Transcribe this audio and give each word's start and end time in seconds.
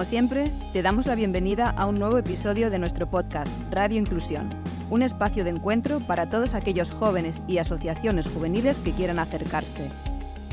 Como 0.00 0.08
siempre, 0.08 0.50
te 0.72 0.80
damos 0.80 1.04
la 1.04 1.14
bienvenida 1.14 1.68
a 1.76 1.84
un 1.84 1.98
nuevo 1.98 2.16
episodio 2.16 2.70
de 2.70 2.78
nuestro 2.78 3.06
podcast 3.06 3.52
Radio 3.70 3.98
Inclusión, 3.98 4.48
un 4.88 5.02
espacio 5.02 5.44
de 5.44 5.50
encuentro 5.50 6.00
para 6.00 6.30
todos 6.30 6.54
aquellos 6.54 6.90
jóvenes 6.90 7.42
y 7.46 7.58
asociaciones 7.58 8.26
juveniles 8.26 8.80
que 8.80 8.92
quieran 8.92 9.18
acercarse. 9.18 9.90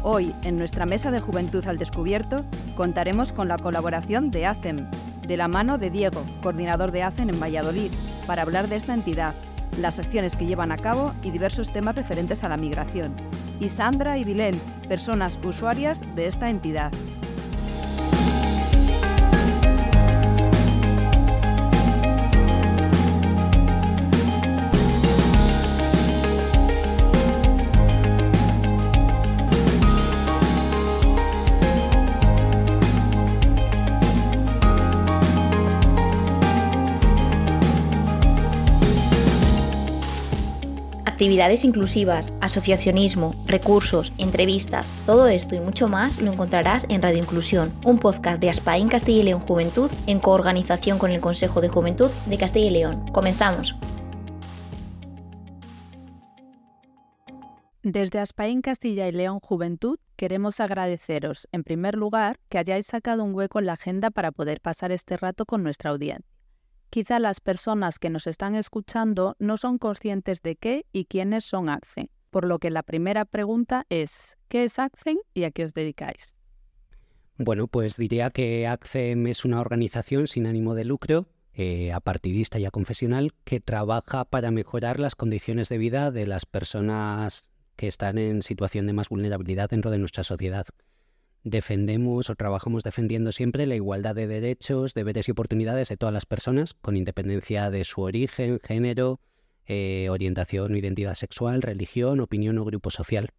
Hoy, 0.04 0.36
en 0.44 0.57
nuestra 0.57 0.86
mesa 0.86 1.12
de 1.12 1.21
Juventud 1.21 1.66
al 1.66 1.77
Descubierto, 1.77 2.44
contaremos 2.75 3.31
con 3.31 3.48
la 3.48 3.58
colaboración 3.58 4.31
de 4.31 4.48
ACEM, 4.48 4.91
de 5.25 5.38
la 5.38 5.48
mano 5.48 5.77
de 5.77 5.91
Diego, 5.91 6.25
coordinador 6.44 6.91
de 6.91 7.03
ACEM 7.03 7.30
en 7.30 7.39
Valladolid, 7.39 7.91
para 8.25 8.41
hablar 8.41 8.67
de 8.67 8.75
esta 8.75 8.94
entidad, 8.94 9.34
las 9.80 9.98
acciones 9.98 10.36
que 10.36 10.45
llevan 10.45 10.73
a 10.73 10.77
cabo 10.77 11.14
y 11.23 11.31
diversos 11.31 11.72
temas 11.72 11.95
referentes 11.95 12.44
a 12.44 12.50
la 12.50 12.58
migración. 12.58 13.16
Y 13.61 13.70
Sandra 13.70 14.17
y 14.17 14.25
Vilén, 14.25 14.59
personas 14.89 15.39
usuarias 15.41 16.02
de 16.16 16.27
esta 16.27 16.50
entidad. 16.50 16.91
Actividades 41.18 41.66
inclusivas, 41.66 42.32
asociacionismo, 42.42 43.34
recursos, 43.48 44.14
entrevistas, 44.20 44.94
todo 45.08 45.28
esto 45.28 45.56
y 45.56 45.60
mucho 45.60 45.88
más 45.88 46.22
lo 46.22 46.32
encontrarás 46.32 46.86
en 46.90 47.02
Radio 47.02 47.18
Inclusión, 47.18 47.73
un 47.84 47.98
podcast 47.98 48.40
de 48.40 48.52
Aspain 48.52 48.88
Castilla 48.88 49.22
y 49.22 49.23
León 49.23 49.40
Juventud 49.40 49.90
en 50.06 50.20
coorganización 50.20 51.00
con 51.00 51.10
el 51.10 51.20
Consejo 51.20 51.60
de 51.60 51.70
Juventud 51.70 52.12
de 52.28 52.38
Castilla 52.38 52.68
y 52.68 52.70
León. 52.70 53.12
Comenzamos. 53.14 53.76
Desde 57.82 58.20
Aspain 58.20 58.62
Castilla 58.62 59.08
y 59.08 59.12
León 59.12 59.40
Juventud 59.40 59.98
queremos 60.18 60.60
agradeceros, 60.60 61.48
en 61.52 61.64
primer 61.64 61.95
lugar, 61.95 62.38
que 62.48 62.60
hayáis 62.60 62.86
sacado 62.86 63.23
un 63.23 63.34
hueco 63.34 63.58
en 63.58 63.66
la 63.66 63.73
agenda 63.73 64.12
para 64.12 64.32
poder 64.32 64.62
pasar 64.62 64.92
este 64.92 65.18
rato 65.18 65.48
con 65.48 65.64
nuestra 65.64 65.90
audiencia. 65.90 66.36
Quizá 66.98 67.20
las 67.20 67.42
personas 67.42 68.00
que 68.00 68.09
nos 68.09 68.26
están 68.26 68.56
escuchando 68.56 69.36
no 69.38 69.58
son 69.58 69.78
conscientes 69.78 70.42
de 70.42 70.56
qué 70.56 70.88
y 70.92 71.06
quiénes 71.06 71.45
son 71.45 71.70
Accen, 71.70 72.09
por 72.31 72.48
lo 72.48 72.58
que 72.58 72.72
la 72.72 72.81
primera 72.81 73.26
pregunta 73.26 73.86
es, 73.89 74.36
¿qué 74.48 74.64
es 74.64 74.80
Accen 74.80 75.20
y 75.36 75.44
a 75.44 75.52
qué 75.52 75.64
os 75.64 75.76
dedicáis? 75.76 76.36
Bueno, 77.38 77.67
pues 77.67 77.98
diría 77.98 78.31
que 78.31 78.66
ACCEM 78.66 79.28
es 79.28 79.45
una 79.45 79.62
organización 79.62 80.26
sin 80.26 80.48
ánimo 80.48 80.73
de 80.73 80.86
lucro, 80.86 81.28
eh, 81.54 81.94
apartidista 81.94 82.58
y 82.58 82.66
aconfesional, 82.66 83.32
que 83.44 83.59
trabaja 83.59 84.26
para 84.26 84.50
mejorar 84.50 85.00
las 85.00 85.14
condiciones 85.14 85.70
de 85.70 85.78
vida 85.78 86.09
de 86.09 86.26
las 86.26 86.48
personas 86.48 87.52
que 87.76 87.88
están 87.88 88.17
en 88.17 88.42
situación 88.42 88.88
de 88.88 88.94
más 88.94 89.09
vulnerabilidad 89.09 89.70
dentro 89.70 89.92
de 89.92 90.00
nuestra 90.00 90.23
sociedad 90.23 90.66
defendemos 91.50 92.30
o 92.30 92.36
trabajamos 92.36 92.84
defendiendo 92.84 93.31
siempre 93.31 93.66
la 93.66 93.76
igualdad 93.76 94.16
de 94.16 94.28
derechos, 94.28 94.94
deberes 94.94 95.28
y 95.28 95.31
oportunidades 95.31 95.89
de 95.89 95.98
todas 95.98 96.14
las 96.14 96.26
personas, 96.26 96.73
con 96.73 96.98
independencia 96.98 97.70
de 97.70 97.84
su 97.84 98.02
origen, 98.02 98.59
género, 98.64 99.20
eh, 99.66 100.08
orientación 100.10 100.73
o 100.73 100.77
identidad 100.77 101.16
sexual, 101.16 101.61
religión, 101.61 102.20
opinión 102.20 102.58
o 102.58 102.66
grupo 102.66 102.89
social. 102.89 103.30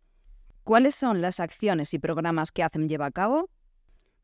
¿Cuáles 0.64 0.94
son 0.94 1.20
las 1.20 1.40
acciones 1.40 1.94
y 1.94 1.98
programas 1.98 2.52
que 2.52 2.62
hacen 2.62 2.88
lleva 2.88 3.06
a 3.06 3.10
cabo? 3.10 3.48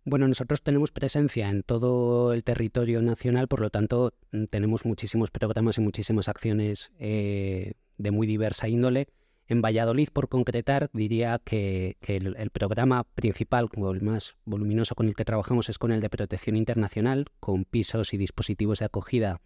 Bueno, 0.05 0.29
nosotros 0.29 0.63
tenemos 0.63 0.93
presencia 0.93 1.49
en 1.49 1.63
todo 1.63 2.35
el 2.35 2.45
territorio 2.45 3.01
nacional, 3.01 3.49
por 3.49 3.61
lo 3.61 3.71
tanto 3.71 4.13
tenemos 4.51 4.85
muchísimos 4.85 5.31
programas 5.31 5.79
y 5.79 5.81
muchísimas 5.81 6.29
acciones 6.29 6.93
eh, 6.99 7.73
de 7.97 8.11
muy 8.11 8.27
diversa 8.27 8.69
índole 8.69 9.09
en 9.47 9.61
Valladolid, 9.61 10.09
por 10.13 10.29
concretar, 10.29 10.91
diría 10.93 11.39
que, 11.45 11.97
el, 12.07 12.51
programa 12.51 13.05
principal, 13.05 13.69
el 13.75 14.03
más 14.03 14.37
voluminoso 14.45 14.95
con 14.95 15.07
el 15.07 15.15
que 15.15 15.25
trabajamos, 15.25 15.69
es 15.69 15.79
con 15.79 15.93
el 15.93 16.01
de 16.01 16.09
protección 16.09 16.57
internacional, 16.57 17.27
con 17.41 17.65
pisos 17.65 18.15
y 18.15 18.17
dispositivos 18.17 18.79
de 18.79 18.87
acogida 18.87 19.41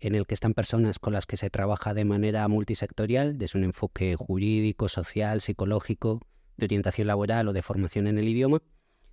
en 0.00 0.14
el 0.14 0.26
que 0.26 0.34
están 0.34 0.54
personas 0.54 0.98
con 0.98 1.12
las 1.12 1.24
que 1.26 1.36
se 1.36 1.50
trabaja 1.50 1.94
de 1.94 2.04
manera 2.04 2.46
multisectorial, 2.48 3.38
desde 3.38 3.58
un 3.58 3.64
enfoque 3.64 4.16
jurídico, 4.16 4.88
social, 4.88 5.40
psicológico, 5.40 6.20
de 6.56 6.66
orientación 6.66 7.06
laboral 7.06 7.48
o 7.48 7.52
de 7.52 7.62
formación 7.62 8.06
en 8.06 8.18
el 8.18 8.28
idioma. 8.28 8.60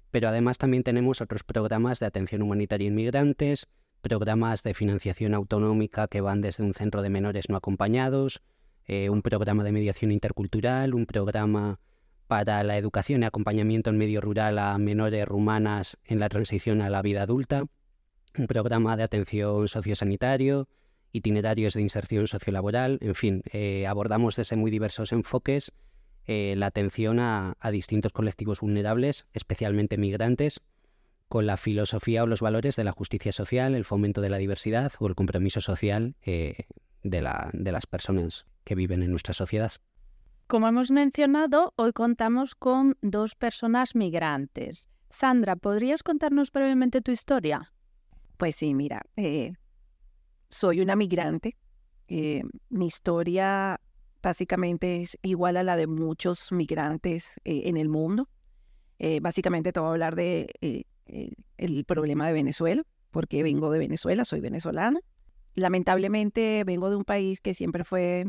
Pero 0.10 0.28
además 0.28 0.58
también 0.58 0.84
tenemos 0.84 1.22
otros 1.22 1.44
programas 1.44 2.00
de 2.00 2.08
atención 2.08 2.42
humanitaria 2.42 2.88
a 2.88 2.92
inmigrantes, 2.92 3.68
programas 4.02 4.64
de 4.64 4.74
financiación 4.74 5.34
autonómica 5.34 6.08
que 6.08 6.20
van 6.22 6.42
desde 6.42 6.64
un 6.64 6.74
centro 6.74 7.02
de 7.02 7.10
menores 7.10 7.48
no 7.48 7.56
acompañados, 7.56 8.42
eh, 8.88 9.10
un 9.10 9.22
programa 9.22 9.64
de 9.64 9.72
mediación 9.72 10.12
intercultural, 10.12 10.94
un 10.94 11.06
programa 11.06 11.80
para 12.28 12.64
la 12.64 12.78
educación 12.78 13.24
y 13.24 13.26
acompañamiento 13.26 13.90
en 13.90 13.98
medio 13.98 14.22
rural 14.22 14.58
a 14.58 14.78
menores 14.78 15.26
rumanas 15.28 15.98
en 16.06 16.20
la 16.20 16.30
transición 16.30 16.82
a 16.82 16.90
la 16.90 17.02
vida 17.02 17.24
adulta, 17.24 17.66
un 18.38 18.48
programa 18.48 18.96
de 18.96 19.04
atención 19.04 19.68
sociosanitario, 19.68 20.70
itinerarios 21.12 21.74
de 21.74 21.82
inserción 21.82 22.28
sociolaboral, 22.28 23.00
en 23.02 23.16
fin, 23.16 23.44
eh, 23.52 23.86
abordamos 23.86 24.38
desde 24.38 24.56
muy 24.56 24.72
diversos 24.72 25.12
enfoques 25.12 25.74
eh, 26.26 26.54
la 26.56 26.68
atención 26.68 27.20
a, 27.20 27.58
distintos 27.72 28.14
colectivos 28.14 28.62
vulnerables, 28.62 29.26
especialmente 29.34 29.98
migrantes, 29.98 30.62
con 31.28 31.46
la 31.46 31.58
filosofía 31.58 32.24
o 32.24 32.28
los 32.28 32.42
valores 32.42 32.78
de 32.78 32.84
la 32.84 32.92
justicia 32.94 33.34
social, 33.34 33.76
el 33.76 33.86
fomento 33.86 34.22
de 34.22 34.30
la 34.30 34.38
diversidad 34.38 34.92
o 35.00 35.08
el 35.08 35.16
compromiso 35.16 35.60
social 35.60 36.16
de, 36.24 36.66
de 37.04 37.72
las 37.72 37.88
personas 37.88 38.46
que 38.64 38.76
viven 38.76 39.04
en 39.04 39.12
nuestra 39.12 39.34
sociedad. 39.34 39.72
Como 40.48 40.68
hemos 40.68 40.92
mencionado, 40.92 41.74
hoy 41.78 41.94
contamos 41.94 42.56
con 42.56 42.98
dos 43.02 43.36
personas 43.36 43.96
migrantes. 43.96 44.90
Sandra, 45.08 45.56
¿podrías 45.56 46.04
contarnos 46.04 46.52
brevemente 46.52 47.02
tu 47.02 47.12
historia? 47.12 47.72
Pues 48.38 48.58
sí, 48.58 48.74
mira, 48.74 49.02
eh, 49.16 49.54
soy 50.50 50.82
una 50.82 50.96
migrante. 50.96 51.56
Eh, 52.08 52.44
mi 52.70 52.88
historia 52.88 53.80
básicamente 54.22 55.02
es 55.02 55.18
igual 55.22 55.58
a 55.58 55.64
la 55.64 55.78
de 55.78 55.88
muchos 55.88 56.52
migrantes 56.52 57.36
eh, 57.46 57.64
en 57.66 57.78
el 57.78 57.88
mundo. 57.88 58.30
básicamente 59.22 59.72
te 59.72 59.80
voy 59.80 59.88
a 59.88 59.92
hablar 59.94 60.16
de 60.16 60.86
el 61.58 61.86
problema 61.86 62.28
de 62.28 62.34
Venezuela, 62.34 62.84
porque 63.10 63.42
vengo 63.42 63.72
de 63.72 63.80
Venezuela, 63.80 64.26
soy 64.26 64.42
venezolana. 64.42 65.00
Lamentablemente 65.56 66.64
vengo 66.66 66.90
de 66.90 66.98
un 66.98 67.04
país 67.04 67.42
que 67.42 67.54
siempre 67.54 67.84
fue 67.84 68.26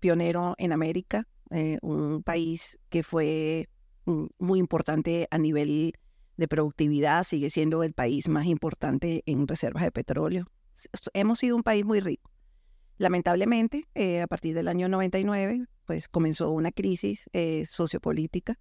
pionero 0.00 0.54
en 0.58 0.72
América, 0.72 1.28
eh, 1.50 1.78
un 1.82 2.22
país 2.22 2.78
que 2.88 3.02
fue 3.02 3.68
muy 4.38 4.58
importante 4.58 5.28
a 5.30 5.38
nivel 5.38 5.92
de 6.36 6.48
productividad, 6.48 7.22
sigue 7.22 7.50
siendo 7.50 7.82
el 7.84 7.92
país 7.92 8.28
más 8.28 8.46
importante 8.46 9.22
en 9.26 9.46
reservas 9.46 9.84
de 9.84 9.92
petróleo. 9.92 10.46
Hemos 11.12 11.38
sido 11.38 11.54
un 11.54 11.62
país 11.62 11.84
muy 11.84 12.00
rico. 12.00 12.30
Lamentablemente, 12.96 13.86
eh, 13.94 14.22
a 14.22 14.26
partir 14.26 14.54
del 14.54 14.68
año 14.68 14.88
99, 14.88 15.66
pues 15.84 16.08
comenzó 16.08 16.50
una 16.50 16.72
crisis 16.72 17.28
eh, 17.32 17.64
sociopolítica 17.66 18.58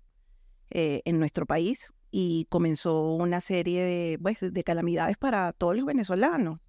en 0.71 1.17
nuestro 1.17 1.47
país 1.47 1.91
y 2.11 2.45
comenzó 2.49 3.15
una 3.15 3.41
serie 3.41 3.81
de, 3.81 4.19
pues, 4.21 4.37
de 4.39 4.63
calamidades 4.63 5.17
para 5.17 5.51
todos 5.53 5.75
los 5.75 5.85
venezolanos. 5.85 6.59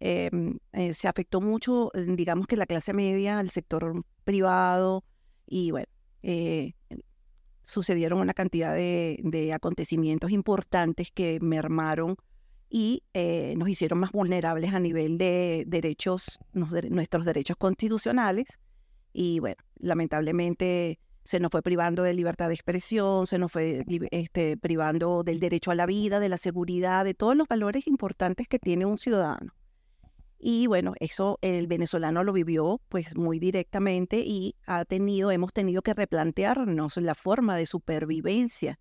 Em, 0.00 0.58
eh, 0.72 0.94
se 0.94 1.08
afectó 1.08 1.42
mucho, 1.42 1.94
eh, 1.94 2.06
digamos 2.08 2.46
que 2.46 2.56
la 2.56 2.64
clase 2.64 2.94
media, 2.94 3.38
el 3.38 3.50
sector 3.50 4.02
privado 4.24 5.04
y 5.46 5.72
bueno, 5.72 5.88
eh, 6.22 6.72
sucedieron 7.62 8.18
una 8.20 8.32
cantidad 8.32 8.74
de, 8.74 9.52
acontecimientos 9.54 10.30
importantes 10.30 11.10
que 11.12 11.38
mermaron 11.40 12.16
y 12.70 13.02
nos 13.56 13.68
hicieron 13.68 13.98
más 13.98 14.12
vulnerables 14.12 14.72
a 14.72 14.80
nivel 14.80 15.18
de 15.18 15.64
derechos, 15.66 16.38
nuestros 16.52 17.24
derechos 17.24 17.56
constitucionales. 17.56 18.46
Y 19.12 19.40
bueno, 19.40 19.56
lamentablemente 19.80 21.00
se 21.24 21.40
nos 21.40 21.50
fue 21.50 21.62
privando 21.62 22.04
de 22.04 22.14
libertad 22.14 22.48
de 22.48 22.54
expresión, 22.54 23.26
se 23.26 23.38
nos 23.38 23.52
fue 23.52 23.84
este, 24.12 24.56
privando 24.56 25.24
del 25.24 25.40
derecho 25.40 25.72
a 25.72 25.74
la 25.74 25.86
vida, 25.86 26.20
de 26.20 26.28
la 26.28 26.38
seguridad, 26.38 27.04
de 27.04 27.14
todos 27.14 27.36
los 27.36 27.48
valores 27.48 27.86
importantes 27.88 28.46
que 28.48 28.60
tiene 28.60 28.86
un 28.86 28.98
ciudadano. 28.98 29.52
Y 30.42 30.66
bueno, 30.66 30.94
eso 31.00 31.38
el 31.42 31.66
venezolano 31.66 32.24
lo 32.24 32.32
vivió 32.32 32.80
pues 32.88 33.14
muy 33.14 33.38
directamente 33.38 34.20
y 34.20 34.56
ha 34.66 34.86
tenido, 34.86 35.30
hemos 35.30 35.52
tenido 35.52 35.82
que 35.82 35.92
replantearnos 35.92 36.96
la 36.96 37.14
forma 37.14 37.58
de 37.58 37.66
supervivencia, 37.66 38.78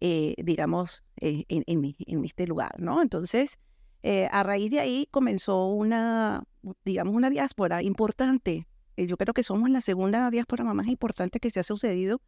eh, 0.00 0.36
digamos, 0.38 1.02
eh, 1.20 1.44
en, 1.48 2.24
este 2.24 2.46
lugar, 2.46 2.78
¿no? 2.78 3.02
Entonces, 3.02 3.58
eh, 4.04 4.28
a 4.30 4.44
raíz 4.44 4.70
de 4.70 4.78
ahí 4.78 5.08
comenzó 5.10 5.66
una, 5.66 6.44
digamos, 6.84 7.16
una 7.16 7.30
diáspora 7.30 7.82
importante. 7.82 8.68
yo 8.96 9.16
creo 9.16 9.34
que 9.34 9.42
somos 9.42 9.70
la 9.70 9.80
segunda 9.80 10.30
diáspora 10.30 10.62
más 10.62 10.86
importante 10.86 11.40
que 11.40 11.50
se 11.50 11.58
ha 11.58 11.64
sucedido 11.64 12.20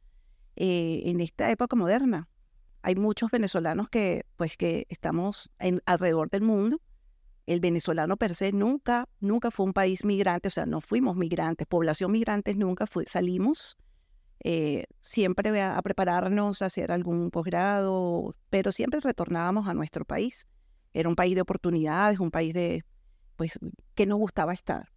en 0.57 1.21
esta 1.21 1.51
época 1.51 1.77
moderna. 1.77 2.29
hay 2.83 2.97
muchos 2.97 3.31
venezolanos 3.31 3.89
que, 3.89 4.25
pues, 4.37 4.57
que 4.57 4.87
estamos 4.89 5.51
en, 5.61 5.81
alrededor 5.87 6.29
del 6.29 6.43
mundo. 6.43 6.81
El 7.47 7.61
venezolano 7.61 8.17
per 8.17 8.35
se 8.35 8.53
nunca, 8.53 9.09
nunca 9.21 9.51
fue 9.51 9.67
un 9.67 9.73
país 9.73 10.05
migrante, 10.05 10.49
o 10.49 10.51
sea, 10.51 10.67
no 10.67 10.81
fuimos 10.81 11.17
migrantes, 11.17 11.67
población 11.67 12.13
migrantes 12.13 12.57
nunca 12.57 12.87
fue, 12.87 13.05
salimos 13.07 13.77
eh, 14.41 14.85
siempre 15.01 15.61
a, 15.61 15.81
prepararnos 15.83 16.63
a 16.63 16.67
hacer 16.67 16.93
algún 16.93 17.31
posgrado, 17.31 18.35
pero 18.51 18.73
siempre 18.73 19.01
retornábamos 19.01 19.69
a 19.69 19.75
nuestro 19.75 20.05
país. 20.05 20.47
Era 20.93 21.09
un 21.09 21.17
país 21.17 21.35
de 21.35 21.41
oportunidades, 21.41 22.21
un 22.21 22.31
país 22.31 22.55
de, 22.55 22.85
pues, 23.37 23.59
que 23.95 24.07
nos 24.07 24.19
gustaba 24.19 24.53
estar. 24.53 24.91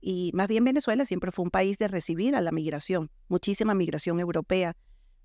Y 0.00 0.32
más 0.34 0.48
bien 0.48 0.64
Venezuela 0.64 1.04
siempre 1.04 1.30
fue 1.30 1.44
un 1.44 1.50
país 1.50 1.78
de 1.78 1.88
recibir 1.88 2.34
a 2.34 2.40
la 2.40 2.50
migración, 2.50 3.10
muchísima 3.28 3.74
migración 3.74 4.18
europea. 4.18 4.76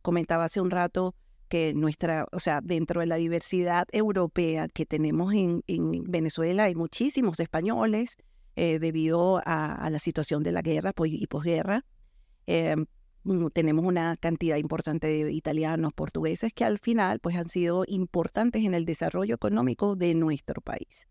Comentaba 0.02 0.46
hace 0.46 0.62
un 0.62 0.70
rato 0.70 1.16
que 1.51 1.74
nuestra, 1.74 2.30
o 2.31 2.39
sea, 2.39 2.62
dentro 2.62 3.01
de 3.01 3.07
la 3.07 3.18
diversidad 3.18 3.86
europea 3.92 4.69
que 4.69 4.86
tenemos 4.86 5.33
en, 5.33 5.62
Venezuela 6.07 6.63
hay 6.63 6.75
muchísimos 6.75 7.42
españoles 7.42 8.15
eh, 8.56 8.80
debido 8.80 9.42
a, 9.45 9.89
la 9.92 10.00
situación 10.00 10.44
de 10.44 10.53
la 10.53 10.62
guerra 10.62 10.94
y 11.03 11.27
posguerra. 11.27 11.83
Eh, 12.48 12.77
mm, 13.24 13.48
tenemos 13.48 13.83
una 13.83 14.15
cantidad 14.15 14.56
importante 14.56 15.07
de 15.07 15.33
italianos, 15.33 15.92
portugueses 15.92 16.53
que 16.53 16.63
al 16.63 16.80
final 16.80 17.19
pues 17.19 17.36
han 17.36 17.50
sido 17.50 17.83
importantes 17.86 18.63
en 18.63 18.74
el 18.74 18.86
desarrollo 18.86 19.36
económico 19.36 19.97
de 19.97 20.15
nuestro 20.15 20.62
país. 20.62 21.06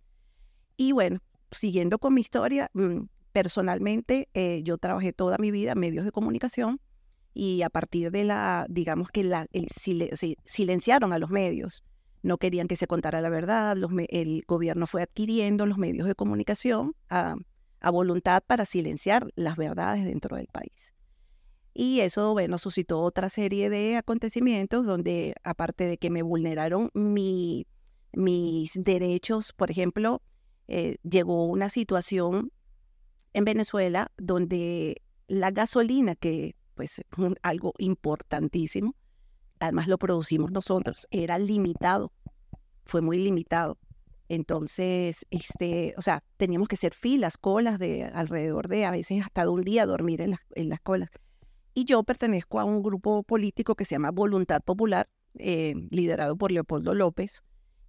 Y 0.79 0.93
bueno, 0.93 1.19
siguiendo 1.51 1.99
con 1.99 2.15
mi 2.15 2.23
historia, 2.23 2.71
mm, 2.73 3.01
personalmente 3.33 4.31
eh, 4.33 4.63
yo 4.65 4.79
trabajé 4.79 5.13
toda 5.13 5.37
mi 5.37 5.51
vida 5.51 5.73
en 5.73 5.81
medios 5.81 6.07
de 6.07 6.13
comunicación 6.13 6.81
y 7.33 7.63
a 7.63 7.71
partir 7.71 8.11
de 8.11 8.25
la, 8.25 8.67
digamos 8.69 9.11
que 9.11 9.25
la, 9.25 9.47
silenciaron 10.45 11.13
a 11.13 11.19
los 11.19 11.31
medios. 11.31 11.85
No 12.23 12.37
querían 12.37 12.69
que 12.69 12.77
se 12.77 12.87
contara 12.87 13.21
la 13.21 13.31
verdad, 13.31 13.77
el 14.09 14.45
gobierno 14.47 14.87
fue 14.87 15.03
adquiriendo 15.03 15.65
los 15.65 15.79
medios 15.79 16.07
de 16.07 16.15
comunicación 16.15 16.95
a, 17.09 17.37
a 17.81 17.91
voluntad 17.91 18.43
para 18.47 18.67
silenciar 18.67 19.29
las 19.37 19.57
verdades 19.57 20.05
dentro 20.05 20.37
del 20.37 20.49
país. 20.49 20.93
Y 21.73 22.01
eso, 22.01 22.33
bueno, 22.33 22.59
suscitó 22.59 23.01
otra 23.01 23.29
serie 23.29 23.71
de 23.71 23.97
acontecimientos 23.97 24.85
donde, 24.87 25.35
aparte 25.45 25.85
de 25.85 25.99
que 25.99 26.11
me 26.11 26.23
vulneraron 26.23 26.91
mi, 26.95 27.67
mis 28.13 28.73
derechos, 28.75 29.53
por 29.53 29.71
ejemplo, 29.71 30.21
eh, 30.69 30.99
llegó 31.09 31.47
una 31.47 31.69
situación 31.69 32.53
en 33.33 33.45
Venezuela 33.45 34.11
donde 34.17 35.03
la 35.29 35.53
gasolina, 35.53 36.17
que 36.17 36.57
pues 36.81 36.99
es 36.99 37.05
algo 37.43 37.75
importantísimo, 37.77 38.97
además 39.59 39.87
lo 39.87 39.99
producimos 39.99 40.51
nosotros, 40.51 41.07
era 41.11 41.39
limitado, 41.39 42.11
fue 42.87 43.03
muy 43.03 43.19
limitado. 43.19 43.77
Entonces, 44.31 45.27
este, 45.29 45.93
o 45.99 46.01
sea, 46.01 46.25
teníamos 46.39 46.69
que 46.69 46.77
hacer 46.77 46.95
filas, 46.95 47.37
colas 47.37 47.79
de 47.79 48.05
alrededor 48.05 48.69
de 48.69 48.87
a 48.87 48.93
veces 48.93 49.23
hasta 49.23 49.43
de 49.43 49.49
un 49.49 49.61
día 49.61 49.85
dormir 49.85 50.23
en, 50.23 50.69
las 50.71 50.81
colas. 50.81 51.11
Y 51.75 51.85
yo 51.85 52.03
pertenezco 52.03 52.61
a 52.61 52.65
un 52.65 52.83
grupo 52.83 53.25
político 53.25 53.75
que 53.75 53.85
se 53.85 53.97
llama 53.97 54.11
Voluntad 54.11 54.63
Popular, 54.63 55.07
eh, 55.35 55.75
liderado 55.91 56.35
por 56.37 56.51
Leopoldo 56.51 56.95
López, 56.95 57.43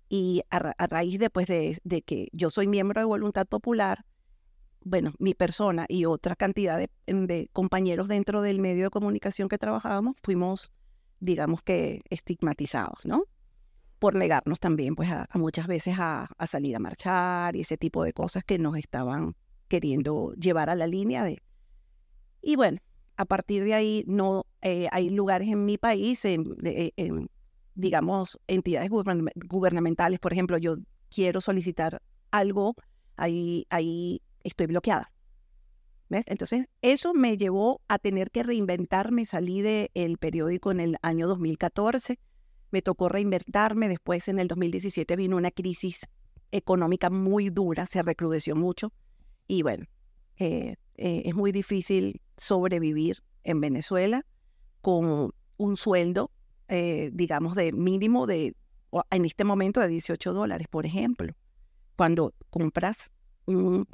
y 0.09 0.41
a, 0.49 0.59
raíz 0.87 1.17
después 1.17 1.47
de, 1.47 1.77
de, 1.85 2.01
que 2.01 2.27
yo 2.33 2.49
soy 2.49 2.67
miembro 2.67 2.99
de 2.99 3.05
Voluntad 3.05 3.47
Popular, 3.47 4.03
bueno, 4.83 5.13
mi 5.19 5.33
persona 5.33 5.85
y 5.87 6.05
otra 6.05 6.35
cantidad 6.35 6.79
de, 6.79 7.49
compañeros 7.53 8.07
dentro 8.07 8.41
del 8.41 8.59
medio 8.59 8.85
de 8.85 8.89
comunicación 8.89 9.47
que 9.47 9.57
trabajábamos, 9.57 10.15
fuimos, 10.23 10.71
digamos 11.19 11.61
que, 11.61 12.01
estigmatizados, 12.09 13.05
¿no? 13.05 13.25
Por 13.99 14.15
negarnos 14.15 14.59
también, 14.59 14.95
pues, 14.95 15.11
a, 15.11 15.27
muchas 15.35 15.67
veces 15.67 15.95
a, 15.99 16.27
salir 16.45 16.75
a 16.75 16.79
marchar 16.79 17.55
y 17.55 17.61
ese 17.61 17.77
tipo 17.77 18.03
de 18.03 18.13
cosas 18.13 18.43
que 18.43 18.57
nos 18.57 18.75
estaban 18.75 19.35
queriendo 19.67 20.33
llevar 20.33 20.69
a 20.69 20.75
la 20.75 20.87
línea 20.87 21.23
de... 21.23 21.41
Y 22.41 22.55
bueno, 22.55 22.79
a 23.17 23.25
partir 23.25 23.63
de 23.63 23.75
ahí 23.75 24.03
no 24.07 24.47
eh, 24.61 24.87
hay 24.91 25.11
lugares 25.11 25.47
en 25.49 25.63
mi 25.63 25.77
país, 25.77 26.25
en, 26.25 26.55
en 26.63 27.29
digamos, 27.75 28.39
entidades 28.47 28.89
gubernamentales, 28.89 30.19
por 30.19 30.33
ejemplo, 30.33 30.57
yo 30.57 30.77
quiero 31.13 31.39
solicitar 31.39 32.01
algo, 32.31 32.75
ahí, 33.15 33.67
ahí 33.69 34.21
estoy 34.43 34.67
bloqueada. 34.67 35.11
¿Ves? 36.09 36.25
Entonces, 36.27 36.65
eso 36.81 37.13
me 37.13 37.37
llevó 37.37 37.81
a 37.87 37.97
tener 37.97 38.31
que 38.31 38.43
reinventarme. 38.43 39.25
Salí 39.25 39.61
del 39.61 40.17
periódico 40.17 40.71
en 40.71 40.81
el 40.81 40.97
año 41.01 41.27
2014, 41.27 42.19
me 42.71 42.81
tocó 42.81 43.07
reinventarme. 43.07 43.87
Después, 43.87 44.27
en 44.27 44.39
el 44.39 44.47
2017, 44.47 45.15
vino 45.15 45.37
una 45.37 45.51
crisis 45.51 46.07
económica 46.51 47.09
muy 47.09 47.49
dura, 47.49 47.85
se 47.85 48.01
recrudeció 48.01 48.57
mucho. 48.57 48.91
Y 49.47 49.61
bueno, 49.61 49.85
eh, 50.37 50.75
eh, 50.95 51.23
es 51.25 51.33
muy 51.33 51.53
difícil 51.53 52.21
sobrevivir 52.35 53.23
en 53.43 53.61
Venezuela 53.61 54.25
con 54.81 55.33
un 55.57 55.77
sueldo 55.77 56.31
eh, 56.73 57.09
digamos, 57.11 57.53
de 57.55 57.73
mínimo 57.73 58.25
de, 58.25 58.55
en 59.09 59.25
este 59.25 59.43
momento, 59.43 59.81
de 59.81 59.89
18 59.89 60.31
dólares, 60.31 60.67
por 60.69 60.85
ejemplo. 60.85 61.33
Cuando 61.97 62.33
compras 62.49 63.11
un, 63.45 63.85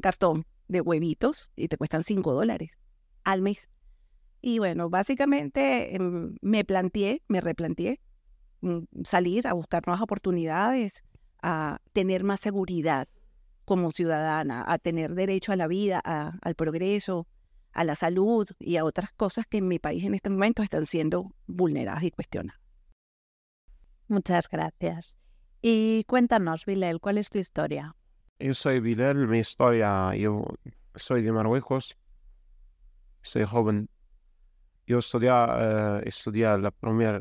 cartón 0.00 0.46
de 0.68 0.80
huevitos 0.80 1.50
y 1.56 1.68
te 1.68 1.76
cuestan 1.76 2.04
5 2.04 2.32
dólares 2.32 2.70
al 3.24 3.42
mes. 3.42 3.68
Y 4.40 4.58
bueno, 4.58 4.88
básicamente 4.88 5.94
em, 5.94 6.36
me 6.40 6.64
planteé, 6.64 7.22
me 7.28 7.40
replanteé 7.40 8.00
mm, 8.60 8.78
salir 9.04 9.46
a 9.46 9.52
buscar 9.52 9.86
nuevas 9.86 10.02
oportunidades, 10.02 11.04
a 11.42 11.80
tener 11.92 12.24
más 12.24 12.40
seguridad 12.40 13.08
como 13.64 13.90
ciudadana, 13.90 14.64
a 14.66 14.78
tener 14.78 15.14
derecho 15.14 15.52
a 15.52 15.56
la 15.56 15.66
vida, 15.66 16.00
al 16.00 16.54
progreso, 16.54 17.28
a 17.72 17.84
la 17.84 17.94
salud 17.94 18.48
y 18.58 18.76
a 18.76 18.84
otras 18.84 19.12
cosas 19.12 19.46
que 19.46 19.58
en 19.58 19.68
mi 19.68 19.78
país 19.78 20.04
en 20.04 20.14
este 20.14 20.28
momento 20.28 20.62
están 20.62 20.86
siendo 20.86 21.32
vulneradas 21.46 22.02
y 22.02 22.10
cuestionadas. 22.10 22.60
Muchas 24.08 24.48
gracias. 24.48 25.16
Y 25.62 26.04
cuéntanos, 26.04 26.64
Vilel, 26.64 27.00
¿cuál 27.00 27.18
es 27.18 27.30
tu 27.30 27.38
historia? 27.38 27.94
Yo 28.40 28.54
soy 28.54 28.80
Vilel, 28.80 29.28
mi 29.28 29.40
historia, 29.40 30.14
yo 30.16 30.46
soy 30.94 31.20
de 31.20 31.30
Marruecos, 31.30 31.98
soy 33.20 33.44
joven. 33.44 33.90
Yo 34.86 35.00
estudié, 35.00 35.30
uh, 35.30 36.00
estudié 36.06 36.56
los 36.56 36.72
primeros 36.72 37.20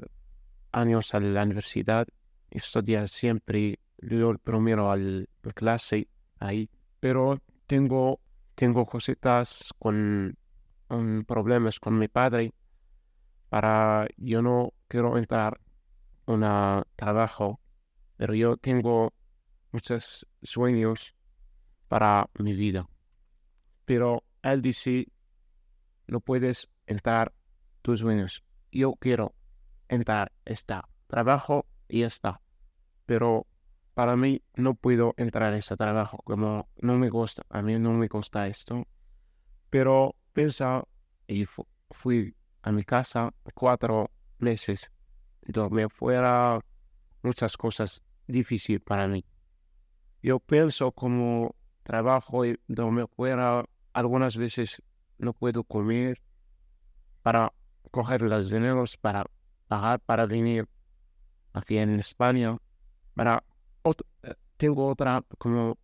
años 0.72 1.14
en 1.14 1.34
la 1.34 1.44
universidad, 1.44 2.08
estudié 2.50 3.06
siempre, 3.10 3.80
yo 3.98 4.30
el 4.30 4.40
primero 4.40 4.92
al 4.92 5.28
clase 5.56 6.08
ahí, 6.40 6.70
pero 7.02 7.42
tengo, 7.68 8.22
tengo 8.56 8.86
cositas 8.86 9.74
con 9.78 10.38
problemas 11.28 11.82
con 11.82 12.00
mi 12.00 12.08
padre 12.08 12.54
para 13.50 14.08
yo 14.16 14.42
no 14.42 14.72
quiero 14.88 15.18
entrar 15.18 15.60
en 16.28 16.44
un 16.46 16.84
trabajo, 16.96 17.60
pero 18.16 18.34
yo 18.34 18.56
tengo 18.56 19.12
muchos 19.74 20.26
sueños 20.42 21.16
para 21.88 22.30
mi 22.38 22.54
vida. 22.54 22.88
Pero 23.86 24.24
él 24.42 24.62
dice, 24.62 25.08
no 26.08 26.20
puedes 26.20 26.70
entrar 26.86 27.34
tus 27.82 28.02
sueños. 28.02 28.44
Yo 28.72 28.94
quiero 28.94 29.34
entrar 29.88 30.32
este 30.46 30.76
trabajo 31.08 31.66
y 31.88 32.04
está. 32.04 32.42
Pero 33.06 33.48
para 33.94 34.16
mí 34.16 34.44
no 34.56 34.76
puedo 34.76 35.14
entrar 35.18 35.52
en 35.52 35.60
ese 35.60 35.76
trabajo, 35.76 36.20
como 36.24 36.70
no 36.78 36.98
me 36.98 37.10
gusta, 37.10 37.44
a 37.50 37.62
mí 37.62 37.78
no 37.80 37.94
me 37.94 38.08
gusta 38.08 38.48
esto. 38.48 38.88
Pero 39.70 40.16
pensaba 40.34 40.88
y 41.28 41.46
fui 41.46 42.36
a 42.62 42.72
mi 42.72 42.84
casa 42.84 43.34
cuatro 43.54 44.12
meses 44.38 44.92
donde 45.42 45.90
fuera 45.90 46.60
muchas 47.24 47.58
cosas 47.58 48.04
difíciles 48.28 48.82
para 48.82 49.08
mí. 49.08 49.26
Yo 50.22 50.40
pienso 50.40 50.92
como 50.92 51.56
trabajo 51.84 52.46
y 52.46 52.60
donde 52.68 53.08
fuera 53.08 53.66
algunas 53.94 54.38
veces 54.38 54.82
no 55.18 55.34
puedo 55.34 55.64
comer 55.64 56.22
para 57.22 57.52
coger 57.92 58.22
los 58.22 58.50
dineros 58.50 58.98
para 58.98 59.26
pagar 59.68 60.00
para 60.00 60.26
venir 60.26 60.68
aquí 61.54 61.78
en 61.78 62.00
España 62.00 62.58
para 63.16 63.44
eh, 64.24 64.34
tengo 64.58 64.88
otra 64.88 65.24
como 65.38 65.78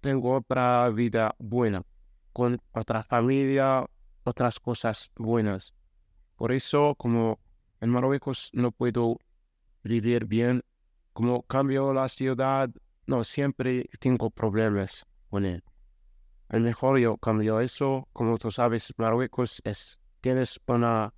tengo 0.00 0.36
otra 0.36 0.88
vida 0.90 1.34
buena 1.38 1.84
con 2.32 2.60
otra 2.72 3.02
familia, 3.02 3.84
otras 4.24 4.58
cosas 4.60 5.10
buenas. 5.16 5.74
Por 6.36 6.52
eso, 6.52 6.94
como 6.96 7.38
en 7.80 7.90
Marruecos 7.90 8.50
no 8.52 8.72
puedo 8.72 9.18
vivir 9.82 10.26
bien, 10.26 10.62
como 11.12 11.42
cambio 11.42 11.92
la 11.92 12.08
ciudad, 12.08 12.70
no, 13.10 13.24
siempre 13.24 13.90
tengo 13.98 14.30
problemas 14.30 15.04
con 15.30 15.44
él. 15.44 15.64
A 16.48 16.58
lo 16.58 16.62
mejor 16.62 16.96
yo 17.00 17.16
cambio 17.16 17.58
eso, 17.58 18.08
como 18.12 18.38
tú 18.38 18.52
sabes, 18.52 18.94
Marruecos 18.98 19.60
es, 19.64 19.98
tienes 20.20 20.60
una, 20.66 21.12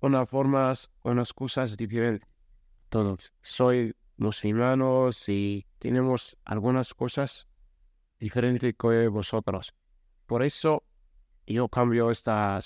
una 0.00 0.26
formas, 0.26 0.90
unas 1.04 1.32
cosas 1.32 1.76
diferentes. 1.76 2.28
todos. 2.88 3.32
Soy 3.42 3.94
musulmanos 4.16 5.28
y 5.28 5.66
tenemos 5.78 6.36
algunas 6.44 6.92
cosas 6.94 7.46
diferentes 8.18 8.74
que 8.76 9.06
vosotros. 9.06 9.74
Por 10.26 10.42
eso 10.42 10.82
yo 11.46 11.68
cambio 11.68 12.10
esta, 12.10 12.58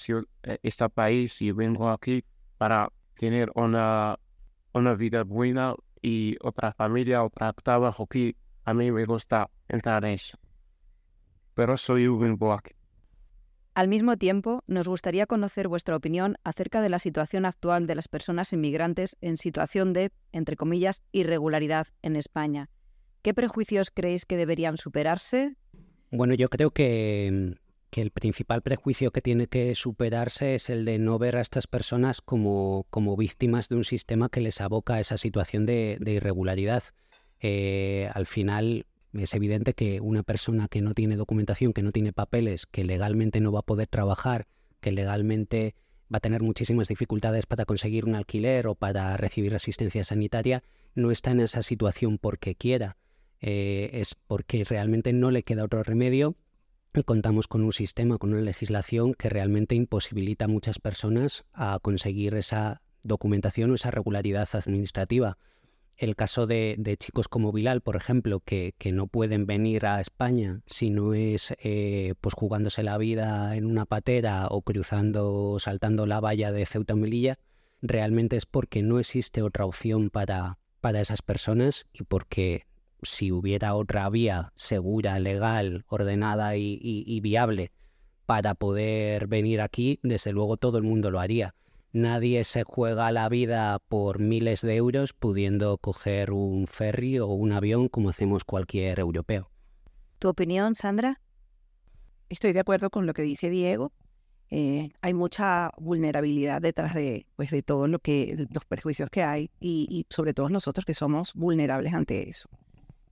este 0.62 0.88
país 0.88 1.42
y 1.42 1.52
vengo 1.52 1.90
aquí 1.90 2.24
para 2.56 2.90
tener 3.14 3.52
una, 3.54 4.18
una 4.72 4.94
vida 4.94 5.22
buena 5.24 5.74
y 6.02 6.36
otra 6.40 6.72
familia, 6.72 7.24
otra 7.24 7.52
trabajo 7.52 8.06
que 8.06 8.36
a 8.64 8.74
mí 8.74 8.90
me 8.90 9.04
gusta 9.04 9.48
entrar 9.68 10.04
en 10.04 10.14
eso. 10.14 10.38
Pero 11.54 11.76
soy 11.76 12.06
un 12.06 12.38
aquí. 12.52 12.72
Al 13.74 13.88
mismo 13.88 14.18
tiempo, 14.18 14.62
nos 14.66 14.86
gustaría 14.86 15.26
conocer 15.26 15.66
vuestra 15.66 15.96
opinión 15.96 16.36
acerca 16.44 16.82
de 16.82 16.90
la 16.90 16.98
situación 16.98 17.46
actual 17.46 17.86
de 17.86 17.94
las 17.94 18.08
personas 18.08 18.52
inmigrantes 18.52 19.16
en 19.22 19.38
situación 19.38 19.94
de, 19.94 20.10
entre 20.32 20.56
comillas, 20.56 21.02
irregularidad 21.10 21.86
en 22.02 22.16
España. 22.16 22.68
¿Qué 23.22 23.32
prejuicios 23.32 23.90
creéis 23.90 24.26
que 24.26 24.36
deberían 24.36 24.76
superarse? 24.76 25.56
Bueno, 26.10 26.34
yo 26.34 26.50
creo 26.50 26.70
que, 26.70 27.56
el 28.00 28.10
principal 28.10 28.62
prejuicio 28.62 29.10
que 29.10 29.20
tiene 29.20 29.48
que 29.48 29.74
superarse 29.74 30.54
es 30.54 30.70
el 30.70 30.84
de 30.84 30.98
no 30.98 31.18
ver 31.18 31.36
a 31.36 31.40
estas 31.40 31.66
personas 31.66 32.20
como, 32.20 32.86
como 32.90 33.16
víctimas 33.16 33.68
de 33.68 33.76
un 33.76 33.84
sistema 33.84 34.28
que 34.28 34.40
les 34.40 34.60
aboca 34.60 34.94
a 34.94 35.00
esa 35.00 35.18
situación 35.18 35.66
de, 35.66 35.98
irregularidad. 36.06 36.84
Eh, 37.40 38.08
al 38.14 38.26
final, 38.26 38.86
es 39.12 39.34
evidente 39.34 39.74
que 39.74 40.00
una 40.00 40.22
persona 40.22 40.68
que 40.68 40.80
no 40.80 40.94
tiene 40.94 41.16
documentación, 41.16 41.72
que 41.72 41.82
no 41.82 41.92
tiene 41.92 42.12
papeles, 42.12 42.66
que 42.66 42.84
legalmente 42.84 43.40
no 43.40 43.52
va 43.52 43.60
a 43.60 43.66
poder 43.66 43.88
trabajar, 43.88 44.46
que 44.80 44.92
legalmente 44.92 45.74
va 46.12 46.16
a 46.16 46.20
tener 46.20 46.42
muchísimas 46.42 46.88
dificultades 46.88 47.46
para 47.46 47.64
conseguir 47.64 48.04
un 48.06 48.14
alquiler 48.14 48.66
o 48.68 48.74
para 48.74 49.16
recibir 49.16 49.54
asistencia 49.54 50.04
sanitaria, 50.04 50.62
no 50.94 51.10
está 51.10 51.30
en 51.30 51.40
esa 51.40 51.62
situación 51.62 52.18
porque 52.18 52.54
quiera, 52.54 52.96
eh, 53.40 53.90
es 53.92 54.14
porque 54.14 54.64
realmente 54.64 55.12
no 55.12 55.30
le 55.30 55.42
queda 55.42 55.64
otro 55.64 55.82
remedio 55.82 56.36
contamos 57.02 57.48
con 57.48 57.64
un 57.64 57.72
sistema, 57.72 58.18
con 58.18 58.34
una 58.34 58.42
legislación 58.42 59.14
que 59.14 59.30
realmente 59.30 59.74
imposibilita 59.74 60.44
a 60.44 60.48
muchas 60.48 60.78
personas 60.78 61.44
a 61.54 61.78
conseguir 61.80 62.34
esa 62.34 62.82
documentación 63.02 63.70
o 63.70 63.74
esa 63.74 63.90
regularidad 63.90 64.48
administrativa. 64.52 65.38
El 65.96 66.16
caso 66.16 66.46
de, 66.46 66.96
chicos 66.98 67.28
como 67.28 67.52
Bilal, 67.52 67.80
por 67.80 67.96
ejemplo, 67.96 68.40
que, 68.40 68.74
no 68.92 69.06
pueden 69.06 69.46
venir 69.46 69.86
a 69.86 70.00
España 70.00 70.60
si 70.66 70.90
no 70.90 71.14
es 71.14 71.54
eh, 71.62 72.14
pues 72.20 72.34
jugándose 72.34 72.82
la 72.82 72.98
vida 72.98 73.56
en 73.56 73.64
una 73.64 73.86
patera 73.86 74.48
o 74.48 74.62
cruzando, 74.62 75.58
saltando 75.60 76.06
la 76.06 76.20
valla 76.20 76.52
de 76.52 76.66
Ceuta 76.66 76.94
Melilla, 76.94 77.38
realmente 77.80 78.36
es 78.36 78.46
porque 78.46 78.82
no 78.82 78.98
existe 78.98 79.42
otra 79.42 79.64
opción 79.64 80.10
para, 80.10 80.58
para 80.80 81.00
esas 81.00 81.22
personas 81.22 81.86
y 81.92 82.02
porque 82.04 82.66
si 83.02 83.32
hubiera 83.32 83.74
otra 83.74 84.08
vía 84.10 84.52
segura, 84.54 85.18
legal, 85.18 85.84
ordenada 85.88 86.56
y 86.56 87.20
viable 87.20 87.72
para 88.26 88.54
poder 88.54 89.26
venir 89.26 89.60
aquí, 89.60 89.98
desde 90.02 90.32
luego 90.32 90.56
todo 90.56 90.78
el 90.78 90.84
mundo 90.84 91.10
lo 91.10 91.20
haría 91.20 91.54
Nadie 91.94 92.42
se 92.44 92.64
juega 92.64 93.12
la 93.12 93.28
vida 93.28 93.78
por 93.78 94.18
miles 94.18 94.62
de 94.62 94.76
euros 94.76 95.12
pudiendo 95.12 95.76
coger 95.76 96.32
un 96.32 96.66
ferry 96.66 97.18
o 97.18 97.26
un 97.26 97.52
avión 97.52 97.88
como 97.88 98.08
hacemos 98.08 98.44
cualquier 98.44 98.98
europeo. 98.98 99.50
¿Tu 100.18 100.28
opinión, 100.28 100.74
Sandra? 100.74 101.20
Estoy 102.30 102.54
de 102.54 102.60
acuerdo 102.60 102.88
con 102.88 103.04
lo 103.04 103.12
que 103.12 103.20
dice 103.20 103.50
Diego. 103.50 103.92
Eh, 104.48 104.88
hay 105.02 105.12
mucha 105.12 105.70
vulnerabilidad 105.76 106.62
detrás 106.62 106.94
de, 106.94 107.26
pues, 107.36 107.50
de 107.50 107.62
todo 107.62 107.86
lo 107.86 107.98
que, 107.98 108.46
los 108.50 108.64
prejuicios 108.64 109.10
que 109.10 109.22
hay 109.22 109.50
y, 109.60 110.06
sobre 110.08 110.32
todo 110.32 110.48
nosotros 110.48 110.86
que 110.86 110.94
somos 110.94 111.34
vulnerables 111.34 111.92
ante 111.92 112.26
eso. 112.26 112.48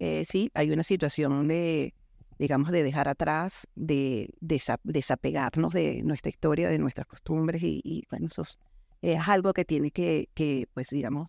Eh, 0.00 0.24
sí, 0.24 0.50
hay 0.54 0.72
una 0.72 0.82
situación 0.82 1.46
de, 1.46 1.94
digamos, 2.38 2.72
de 2.72 2.82
dejar 2.82 3.06
atrás, 3.06 3.68
de, 3.76 4.30
desapegarnos 4.40 5.72
de 5.72 6.02
nuestra 6.02 6.30
historia, 6.30 6.68
de 6.68 6.80
nuestras 6.80 7.06
costumbres 7.06 7.62
y, 7.62 7.80
y 7.84 8.02
bueno, 8.10 8.26
esos 8.26 8.58
es 9.02 9.28
algo 9.28 9.52
que 9.52 9.64
tiene 9.64 9.90
que, 9.90 10.68
pues 10.74 10.88
digamos, 10.90 11.28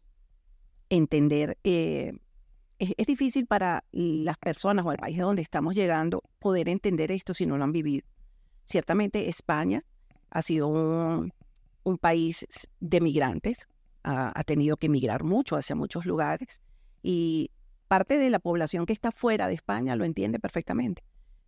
entender. 0.90 1.58
Eh, 1.64 2.14
es, 2.80 3.06
difícil 3.06 3.46
para 3.46 3.84
las 3.92 4.38
personas 4.38 4.86
o 4.86 4.92
el 4.92 4.98
país 4.98 5.18
donde 5.18 5.42
estamos 5.42 5.76
llegando 5.76 6.24
poder 6.40 6.68
entender 6.68 7.12
esto 7.12 7.34
si 7.34 7.46
no 7.46 7.58
lo 7.58 7.64
han 7.64 7.72
vivido. 7.72 8.06
Ciertamente 8.66 9.30
España 9.30 9.84
ha 10.30 10.42
sido 10.42 10.68
un, 10.68 11.32
país 12.00 12.48
de 12.80 13.02
migrantes, 13.02 13.68
ha, 14.04 14.44
tenido 14.44 14.78
que 14.78 14.88
emigrar 14.88 15.24
mucho 15.24 15.56
hacia 15.56 15.76
muchos 15.76 16.06
lugares 16.06 16.62
y 17.04 17.52
parte 17.92 18.18
de 18.18 18.30
la 18.30 18.40
población 18.40 18.86
que 18.86 18.94
está 18.94 19.12
fuera 19.12 19.50
de 19.50 19.54
España 19.54 19.98
lo 19.98 20.06
entiende 20.06 20.40
perfectamente. 20.40 21.04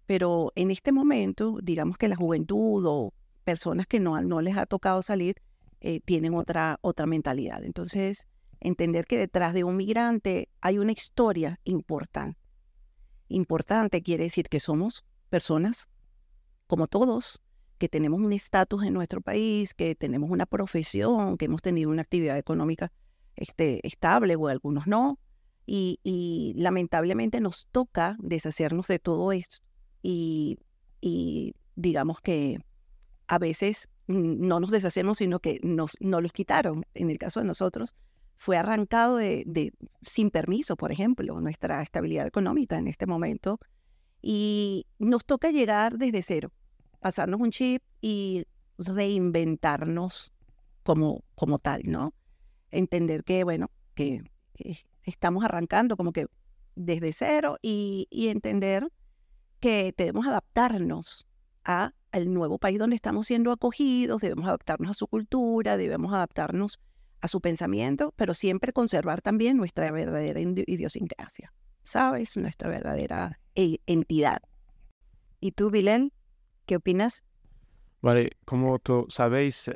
Pero 0.06 0.52
en 0.56 0.72
este 0.72 0.92
momento, 0.92 1.60
digamos 1.64 1.98
que 1.98 2.10
la 2.10 2.18
juventud 2.18 2.84
o 2.86 3.14
personas 3.46 3.88
que 3.88 4.02
no, 4.02 4.22
no 4.22 4.42
les 4.42 4.58
ha 4.58 4.66
tocado 4.66 5.02
salir, 5.02 5.38
eh, 5.80 6.02
tienen 6.02 6.34
otra, 6.34 6.80
otra 6.82 7.06
mentalidad. 7.06 7.64
Entonces, 7.64 8.28
entender 8.60 9.06
que 9.06 9.18
detrás 9.18 9.54
de 9.54 9.64
un 9.64 9.78
migrante 9.78 10.50
hay 10.60 10.80
una 10.80 10.92
historia 10.92 11.62
importante. 11.64 12.38
Importante 13.30 14.04
quiere 14.04 14.26
decir 14.26 14.50
que 14.50 14.60
somos 14.60 15.06
personas 15.30 15.88
como 16.68 16.88
todos, 16.88 17.42
que 17.78 17.88
tenemos 17.88 18.20
un 18.20 18.34
estatus 18.34 18.84
en 18.84 18.92
nuestro 18.92 19.22
país, 19.22 19.74
que 19.74 19.96
tenemos 19.96 20.30
una 20.30 20.46
profesión, 20.46 21.38
que 21.38 21.46
hemos 21.46 21.62
tenido 21.62 21.90
una 21.90 22.02
actividad 22.02 22.38
económica 22.38 22.92
este, 23.38 23.80
estable 23.88 24.36
o 24.36 24.50
algunos 24.50 24.88
no. 24.88 25.20
Y, 25.66 26.54
lamentablemente 26.58 27.40
nos 27.40 27.68
toca 27.68 28.18
deshacernos 28.20 28.88
de 28.88 29.00
todo 29.00 29.32
esto. 29.32 29.58
Y, 30.02 30.58
digamos 31.76 32.22
que 32.22 32.60
a 33.28 33.40
veces 33.40 33.90
no 34.08 34.60
nos 34.60 34.70
deshacemos, 34.70 35.18
sino 35.18 35.40
que 35.40 35.60
nos, 35.64 35.98
los 36.00 36.32
quitaron. 36.34 36.86
En 36.94 37.10
el 37.10 37.18
caso 37.18 37.40
de 37.40 37.46
nosotros, 37.46 37.96
fue 38.38 38.58
arrancado 38.58 39.18
de, 39.18 39.74
sin 40.02 40.30
permiso, 40.30 40.76
por 40.76 40.92
ejemplo, 40.92 41.40
nuestra 41.40 41.82
estabilidad 41.82 42.28
económica 42.28 42.78
en 42.78 42.88
este 42.88 43.06
momento. 43.06 43.60
Y 44.22 44.86
nos 45.00 45.26
toca 45.26 45.52
llegar 45.52 45.98
desde 45.98 46.22
cero, 46.22 46.52
pasarnos 47.00 47.40
un 47.40 47.52
chip 47.52 47.84
y 48.02 48.46
reinventarnos 48.78 50.34
como, 50.84 51.24
como 51.36 51.60
tal, 51.60 51.84
¿no? 51.86 52.14
Entender 52.70 53.24
que, 53.24 53.44
bueno, 53.44 53.70
que 53.96 54.24
estamos 55.04 55.44
arrancando 55.44 55.98
como 55.98 56.12
que 56.12 56.28
desde 56.76 57.14
cero 57.14 57.58
y, 57.62 58.08
y 58.10 58.30
entender 58.30 58.88
que 59.60 59.94
debemos 59.98 60.28
adaptarnos 60.28 61.26
a 61.64 61.94
al 62.14 62.32
nuevo 62.32 62.60
país 62.60 62.78
donde 62.78 62.96
estamos 62.96 63.26
siendo 63.26 63.52
acogidos, 63.52 64.22
debemos 64.22 64.46
adaptarnos 64.46 64.92
a 64.92 64.94
su 64.94 65.08
cultura, 65.08 65.78
debemos 65.78 66.14
adaptarnos 66.14 66.80
a 67.22 67.28
su 67.28 67.42
pensamiento, 67.42 68.14
pero 68.16 68.36
siempre 68.36 68.72
conservar 68.72 69.22
también 69.22 69.58
nuestra 69.58 69.92
verdadera 69.92 70.40
idiosincrasia, 70.40 71.54
¿sabes? 71.82 72.38
Nuestra 72.38 72.70
verdadera 72.70 73.40
e, 73.56 73.80
entidad. 73.88 74.44
¿Y 75.40 75.54
tú, 75.54 75.72
Vilén, 75.72 76.14
qué 76.68 76.76
opinas? 76.76 77.26
Vale, 78.02 78.32
como 78.46 78.78
tú 78.78 79.08
sabéis, 79.10 79.72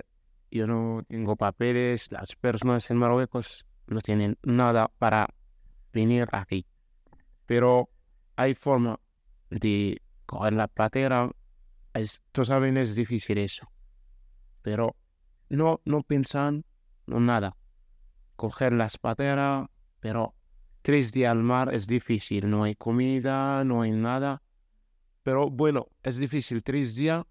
yo 0.52 0.68
no 0.68 1.04
tengo 1.08 1.36
papeles, 1.38 2.12
las 2.12 2.36
personas 2.36 2.92
en 2.92 2.98
Marruecos 2.98 3.66
no 3.88 4.02
tienen 4.02 4.38
nada 4.44 4.92
para 5.00 5.28
venir 5.94 6.28
aquí, 6.32 6.66
pero 7.46 7.90
hay 8.36 8.54
forma 8.54 9.00
de 9.50 10.02
coger 10.26 10.54
la 10.54 10.68
platera 10.68 11.32
es, 11.94 12.22
tú 12.32 12.46
saben, 12.46 12.78
es 12.78 12.96
difícil 12.96 13.38
eso. 13.38 13.72
Pero 14.62 14.96
no, 15.50 15.82
no 15.86 16.04
piensan 16.04 16.66
no 17.06 17.20
nada. 17.20 17.56
Coger 18.36 18.74
la 18.74 18.88
patera, 19.02 19.70
pero 20.00 20.36
tres 20.82 21.12
días 21.12 21.32
al 21.32 21.42
mar 21.42 21.74
es 21.74 21.88
difícil. 21.88 22.50
No 22.50 22.64
hay 22.64 22.76
comida, 22.76 23.64
no 23.64 23.82
hay 23.82 23.92
nada. 23.92 24.44
Pero 25.24 25.50
bueno, 25.50 25.88
es 26.04 26.18
difícil 26.18 26.64
tres 26.64 26.96
días, 26.96 27.26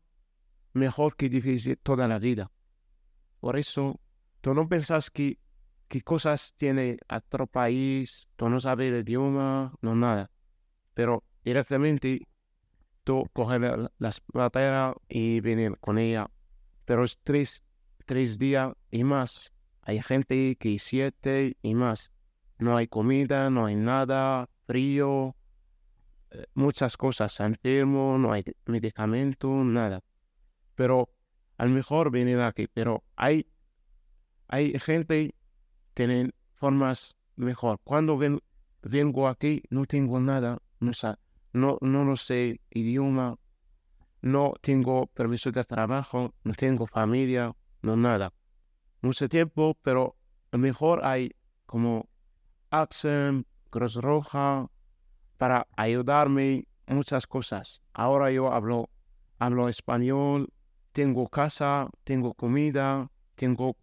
mejor 0.73 1.17
que 1.17 1.29
difícil 1.29 1.79
toda 1.79 2.09
la 2.09 2.19
vida. 2.19 2.51
Por 3.41 3.57
eso, 3.57 4.01
tú 4.41 4.53
no 4.55 4.69
piensas 4.69 5.11
que 5.11 5.39
qué 5.89 6.03
cosas 6.03 6.55
tiene 6.57 6.99
otro 7.09 7.47
país, 7.47 8.29
tú 8.37 8.49
no 8.49 8.61
sabes 8.61 8.93
el 8.93 9.01
idioma, 9.01 9.73
no 9.81 9.95
nada. 9.95 10.31
Pero 10.95 11.25
directamente 11.45 12.27
tú 13.05 13.25
coger 13.33 13.91
la 13.99 14.11
patera 14.33 14.95
y 15.09 15.41
venir 15.41 15.79
con 15.79 15.99
ella. 15.99 16.31
Pero 16.85 17.05
es 17.05 17.19
tres, 17.23 17.63
tres 18.05 18.39
días 18.39 18.73
y 18.91 19.05
más. 19.05 19.53
Hay 19.83 20.03
gente 20.03 20.57
que 20.57 20.79
siete 20.79 21.57
y 21.63 21.75
más. 21.75 22.11
No 22.59 22.77
hay 22.77 22.89
comida, 22.89 23.51
no 23.51 23.67
hay 23.67 23.77
nada, 23.77 24.49
frío, 24.67 25.37
eh, 26.31 26.47
muchas 26.55 26.97
cosas. 26.97 27.39
Enfermo, 27.41 28.19
no 28.19 28.33
hay 28.33 28.45
medicamento, 28.65 29.49
nada. 29.63 30.03
Pero 30.75 31.11
a 31.59 31.67
lo 31.67 31.71
mejor 31.71 32.11
venir 32.11 32.41
aquí. 32.41 32.67
Pero 32.73 33.05
hay, 33.15 33.47
hay 34.49 34.79
gente 34.79 35.35
tienen 35.97 36.35
formas 36.57 37.17
mejor. 37.37 37.81
Cuando 37.83 38.19
ven, 38.19 38.41
vengo 38.83 39.29
aquí 39.29 39.63
no 39.71 39.87
tengo 39.87 40.21
nada, 40.21 40.59
no, 40.79 40.93
no, 41.55 41.79
no 41.81 42.05
lo 42.05 42.17
sé 42.17 42.61
idioma, 42.69 43.39
no 44.21 44.53
tengo 44.61 45.07
permiso 45.07 45.51
de 45.53 45.65
trabajo, 45.65 46.35
no 46.45 46.53
tengo 46.53 46.87
familia, 46.87 47.57
no 47.81 47.97
nada. 47.97 48.35
Mucho 49.01 49.27
tiempo, 49.27 49.75
pero 49.81 50.17
mejor 50.53 51.03
hay 51.03 51.35
como 51.65 52.11
Accent, 52.71 53.47
Cruz 53.71 53.95
Roja, 53.95 54.69
para 55.39 55.67
ayudarme 55.79 56.69
muchas 56.87 57.27
cosas. 57.27 57.81
Ahora 57.95 58.31
yo 58.31 58.53
hablo, 58.53 58.91
hablo 59.39 59.71
español, 59.71 60.53
tengo 60.93 61.27
casa, 61.29 61.89
tengo 62.05 62.35
comida, 62.35 63.11
tengo 63.35 63.79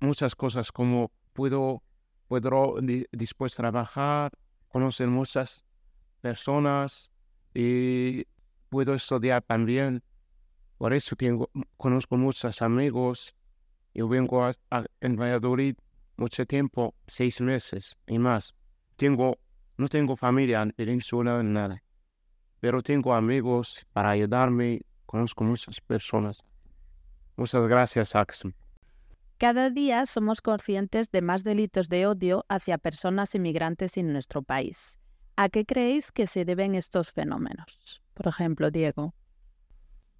muchas 0.00 0.34
cosas 0.34 0.70
como 0.70 1.10
puedo, 1.34 1.82
puedo 2.28 2.76
después 3.12 3.54
trabajar, 3.54 4.32
conocer 4.68 5.08
muchas 5.08 5.64
personas 6.22 7.10
y 7.52 8.24
puedo 8.70 8.94
estudiar 8.94 9.42
también. 9.42 10.02
Por 10.78 10.94
eso 10.94 11.14
tengo, 11.16 11.50
conozco 11.76 12.16
muchos 12.16 12.62
amigos. 12.62 13.34
Yo 13.92 14.08
vengo 14.08 14.44
a, 14.44 14.54
en 15.00 15.16
Valladolid 15.16 15.76
mucho 16.16 16.46
tiempo, 16.46 16.94
seis 17.06 17.40
meses 17.40 17.96
y 18.06 18.18
más. 18.18 18.54
Tengo, 18.96 19.38
no 19.76 19.88
tengo 19.88 20.16
familia 20.16 20.62
en 20.62 20.70
Península, 20.70 21.42
nada. 21.42 21.82
Pero 22.60 22.82
tengo 22.82 23.14
amigos 23.14 23.84
para 23.92 24.10
ayudarme. 24.10 24.80
Conozco 25.06 25.44
muchas 25.44 25.80
personas. 25.80 26.42
Muchas 27.36 27.66
gracias, 27.66 28.14
Axel. 28.14 28.54
Cada 29.38 29.70
día 29.70 30.06
somos 30.06 30.40
conscientes 30.40 31.10
de 31.10 31.20
más 31.20 31.42
delitos 31.42 31.88
de 31.88 32.06
odio 32.06 32.44
hacia 32.48 32.78
personas 32.78 33.34
inmigrantes 33.34 33.96
en 33.96 34.12
nuestro 34.12 34.42
país. 34.42 34.98
¿A 35.36 35.48
qué 35.48 35.64
creéis 35.64 36.12
que 36.12 36.28
se 36.28 36.44
deben 36.44 36.76
estos 36.76 37.10
fenómenos? 37.10 38.00
Por 38.14 38.28
ejemplo, 38.28 38.70
Diego. 38.70 39.14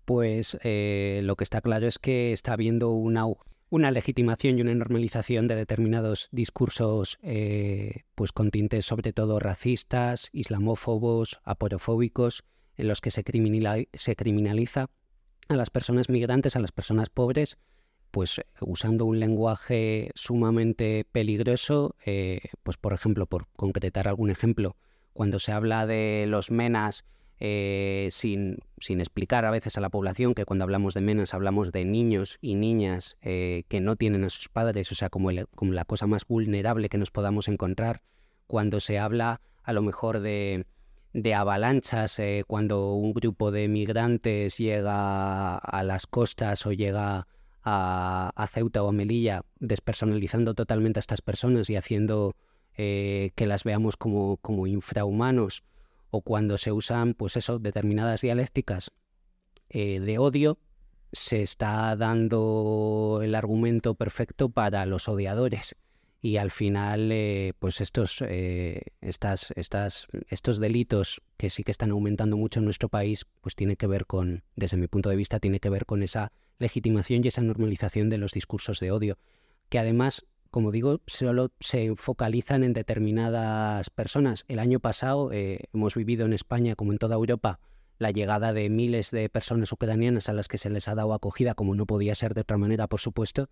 Pues 0.04 0.58
eh, 0.62 1.20
lo 1.22 1.36
que 1.36 1.44
está 1.44 1.60
claro 1.60 1.86
es 1.86 1.98
que 2.00 2.32
está 2.32 2.54
habiendo 2.54 2.90
una, 2.90 3.24
una 3.70 3.92
legitimación 3.92 4.58
y 4.58 4.62
una 4.62 4.74
normalización 4.74 5.46
de 5.46 5.54
determinados 5.54 6.28
discursos 6.32 7.18
eh, 7.22 8.02
pues 8.16 8.32
con 8.32 8.50
tintes 8.50 8.84
sobre 8.84 9.12
todo 9.12 9.38
racistas, 9.38 10.28
islamófobos, 10.32 11.40
aporofóbicos, 11.44 12.44
en 12.76 12.88
los 12.88 13.00
que 13.00 13.12
se, 13.12 13.22
se 13.94 14.16
criminaliza 14.16 14.90
a 15.48 15.54
las 15.54 15.70
personas 15.70 16.08
migrantes, 16.08 16.56
a 16.56 16.60
las 16.60 16.72
personas 16.72 17.08
pobres, 17.08 17.56
pues 18.14 18.40
usando 18.60 19.06
un 19.06 19.18
lenguaje 19.18 20.12
sumamente 20.14 21.04
peligroso, 21.10 21.96
eh, 22.06 22.42
pues 22.62 22.76
por 22.76 22.92
ejemplo, 22.92 23.26
por 23.26 23.48
concretar 23.56 24.06
algún 24.06 24.30
ejemplo, 24.30 24.76
cuando 25.12 25.40
se 25.40 25.50
habla 25.50 25.84
de 25.84 26.26
los 26.28 26.52
menas 26.52 27.04
eh, 27.40 28.06
sin, 28.12 28.58
sin, 28.78 29.00
explicar 29.00 29.44
a 29.44 29.50
veces 29.50 29.78
a 29.78 29.80
la 29.80 29.90
población 29.90 30.34
que 30.34 30.44
cuando 30.44 30.62
hablamos 30.62 30.94
de 30.94 31.00
menas 31.00 31.34
hablamos 31.34 31.72
de 31.72 31.84
niños 31.84 32.38
y 32.40 32.54
niñas 32.54 33.16
eh, 33.20 33.64
que 33.66 33.80
no 33.80 33.96
tienen 33.96 34.22
a 34.22 34.30
sus 34.30 34.48
padres, 34.48 34.92
o 34.92 34.94
sea, 34.94 35.10
como, 35.10 35.30
como 35.56 35.72
la 35.72 35.84
cosa 35.84 36.06
más 36.06 36.24
vulnerable 36.24 36.88
que 36.88 36.98
nos 36.98 37.10
podamos 37.10 37.48
encontrar, 37.48 38.02
cuando 38.46 38.78
se 38.78 39.00
habla 39.00 39.40
a 39.64 39.72
lo 39.72 39.82
mejor 39.82 40.20
de, 40.20 40.66
de 41.14 41.34
avalanchas, 41.34 42.22
cuando 42.46 42.92
un 42.92 43.12
grupo 43.12 43.50
de 43.50 43.66
migrantes 43.66 44.56
llega 44.56 45.56
a 45.56 45.82
las 45.82 46.06
costas 46.06 46.64
o 46.64 46.72
llega 46.72 47.26
a, 47.64 48.48
Ceuta 48.50 48.82
o 48.82 48.88
a 48.88 48.92
Melilla, 48.92 49.44
despersonalizando 49.58 50.54
totalmente 50.54 50.98
a 50.98 51.00
estas 51.00 51.22
personas 51.22 51.70
y 51.70 51.76
haciendo 51.76 52.36
eh, 52.76 53.30
que 53.34 53.46
las 53.46 53.64
veamos 53.64 53.96
como, 53.96 54.36
como 54.38 54.66
infrahumanos, 54.66 55.64
o 56.10 56.20
cuando 56.20 56.58
se 56.58 56.70
usan, 56.70 57.14
pues 57.14 57.36
eso, 57.36 57.58
determinadas 57.58 58.20
dialécticas 58.20 58.92
eh, 59.70 59.98
de 59.98 60.18
odio, 60.18 60.58
se 61.12 61.42
está 61.42 61.96
dando 61.96 63.20
el 63.22 63.34
argumento 63.34 63.94
perfecto 63.94 64.48
para 64.48 64.84
los 64.86 65.08
odiadores. 65.08 65.76
Y 66.20 66.38
al 66.38 66.50
final 66.50 67.10
eh, 67.12 67.52
pues 67.58 67.80
estos, 67.82 68.22
estas, 68.22 69.52
estas, 69.56 70.06
estos 70.28 70.58
delitos 70.58 71.20
que 71.36 71.50
sí 71.50 71.64
que 71.64 71.70
están 71.70 71.90
aumentando 71.90 72.38
mucho 72.38 72.60
en 72.60 72.64
nuestro 72.64 72.88
país 72.88 73.26
pues 73.42 73.54
tiene 73.54 73.76
que 73.76 73.86
ver 73.86 74.06
con, 74.06 74.42
desde 74.56 74.78
mi 74.78 74.86
punto 74.86 75.10
de 75.10 75.16
vista, 75.16 75.38
tiene 75.38 75.60
que 75.60 75.68
ver 75.68 75.84
con 75.84 76.02
esa 76.02 76.32
legitimación 76.58 77.22
y 77.24 77.28
esa 77.28 77.42
normalización 77.42 78.08
de 78.10 78.18
los 78.18 78.32
discursos 78.32 78.80
de 78.80 78.90
odio, 78.90 79.18
que 79.68 79.78
además, 79.78 80.26
como 80.50 80.70
digo, 80.70 81.00
solo 81.06 81.52
se 81.60 81.94
focalizan 81.96 82.64
en 82.64 82.72
determinadas 82.72 83.90
personas. 83.90 84.44
El 84.48 84.58
año 84.58 84.80
pasado 84.80 85.32
eh, 85.32 85.64
hemos 85.72 85.94
vivido 85.94 86.26
en 86.26 86.32
España, 86.32 86.76
como 86.76 86.92
en 86.92 86.98
toda 86.98 87.16
Europa, 87.16 87.60
la 87.98 88.10
llegada 88.10 88.52
de 88.52 88.68
miles 88.70 89.10
de 89.10 89.28
personas 89.28 89.72
ucranianas 89.72 90.28
a 90.28 90.32
las 90.32 90.48
que 90.48 90.58
se 90.58 90.70
les 90.70 90.88
ha 90.88 90.94
dado 90.94 91.14
acogida, 91.14 91.54
como 91.54 91.74
no 91.74 91.86
podía 91.86 92.14
ser 92.14 92.34
de 92.34 92.42
otra 92.42 92.58
manera, 92.58 92.86
por 92.88 93.00
supuesto, 93.00 93.48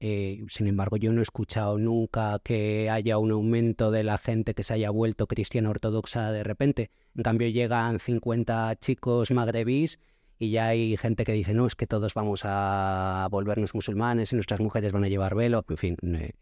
eh, 0.00 0.44
sin 0.48 0.66
embargo, 0.66 0.96
yo 0.96 1.12
no 1.12 1.20
he 1.20 1.22
escuchado 1.22 1.78
nunca 1.78 2.38
que 2.40 2.90
haya 2.90 3.18
un 3.18 3.30
aumento 3.30 3.90
de 3.90 4.04
la 4.04 4.18
gente 4.18 4.54
que 4.54 4.62
se 4.62 4.74
haya 4.74 4.90
vuelto 4.90 5.26
cristiana 5.26 5.70
ortodoxa 5.70 6.32
de 6.32 6.44
repente. 6.44 6.90
En 7.16 7.22
cambio, 7.22 7.48
llegan 7.48 8.00
50 8.00 8.76
chicos 8.76 9.30
magrebís 9.30 9.98
y 10.38 10.50
ya 10.50 10.68
hay 10.68 10.96
gente 10.96 11.24
que 11.24 11.32
dice, 11.32 11.54
no, 11.54 11.66
es 11.66 11.74
que 11.74 11.86
todos 11.86 12.14
vamos 12.14 12.42
a 12.44 13.28
volvernos 13.30 13.74
musulmanes 13.74 14.32
y 14.32 14.34
nuestras 14.34 14.60
mujeres 14.60 14.92
van 14.92 15.04
a 15.04 15.08
llevar 15.08 15.34
velo. 15.34 15.64
En 15.68 15.76
fin, 15.76 15.96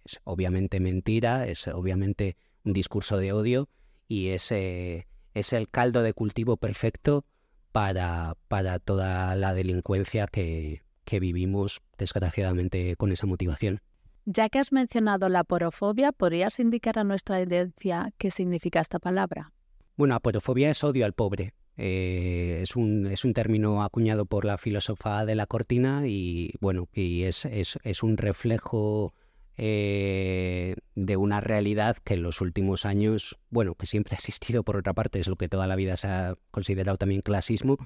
es 0.05 0.21
obviamente 0.25 0.81
mentira, 0.81 1.47
es 1.47 1.69
obviamente 1.69 2.37
un 2.65 2.73
discurso 2.73 3.19
de 3.19 3.33
odio 3.33 3.69
y 4.09 4.29
es, 4.29 4.51
es 4.53 5.53
el 5.53 5.69
caldo 5.69 6.03
de 6.03 6.15
cultivo 6.15 6.57
perfecto 6.57 7.25
para, 7.73 8.37
para 8.49 8.79
toda 8.79 9.35
la 9.37 9.55
delincuencia 9.55 10.27
que, 10.27 10.83
que 11.05 11.21
vivimos 11.21 11.81
desgraciadamente 11.99 12.97
con 12.97 13.13
esa 13.13 13.27
motivación. 13.27 13.81
Ya 14.25 14.49
que 14.49 14.61
has 14.61 14.73
mencionado 14.73 15.29
la 15.29 15.43
porofobia, 15.43 16.13
¿podrías 16.13 16.61
indicar 16.61 16.99
a 16.99 17.05
nuestra 17.05 17.39
audiencia 17.39 18.13
qué 18.19 18.31
significa 18.31 18.81
esta 18.81 18.99
palabra? 18.99 19.53
Bueno, 19.97 20.15
aporofobia 20.15 20.71
es 20.71 20.83
odio 20.85 21.05
al 21.05 21.13
pobre. 21.13 21.55
Eh, 21.77 22.61
es, 22.63 22.77
un, 22.77 23.07
es 23.07 23.25
un 23.25 23.33
término 23.33 23.83
acuñado 23.83 24.27
por 24.27 24.45
la 24.45 24.59
filósofa 24.59 25.25
de 25.25 25.35
la 25.35 25.47
cortina 25.47 26.07
y 26.07 26.53
bueno, 26.61 26.89
y 26.93 27.23
es, 27.25 27.45
es, 27.47 27.79
es 27.83 28.03
un 28.03 28.19
reflejo 28.19 29.15
eh, 29.57 30.77
de 30.95 31.17
una 31.17 31.41
realidad 31.41 31.97
que 32.03 32.15
en 32.15 32.23
los 32.23 32.41
últimos 32.41 32.87
años, 32.87 33.39
bueno, 33.51 33.75
que 33.75 33.87
siempre 33.87 34.15
ha 34.15 34.19
existido 34.19 34.65
por 34.65 34.77
otra 34.77 34.95
parte, 34.95 35.21
es 35.21 35.29
lo 35.29 35.37
que 35.37 35.49
toda 35.49 35.67
la 35.67 35.77
vida 35.77 35.97
se 35.97 36.09
ha 36.09 36.35
considerado 36.51 36.99
también 36.99 37.21
clasismo, 37.21 37.77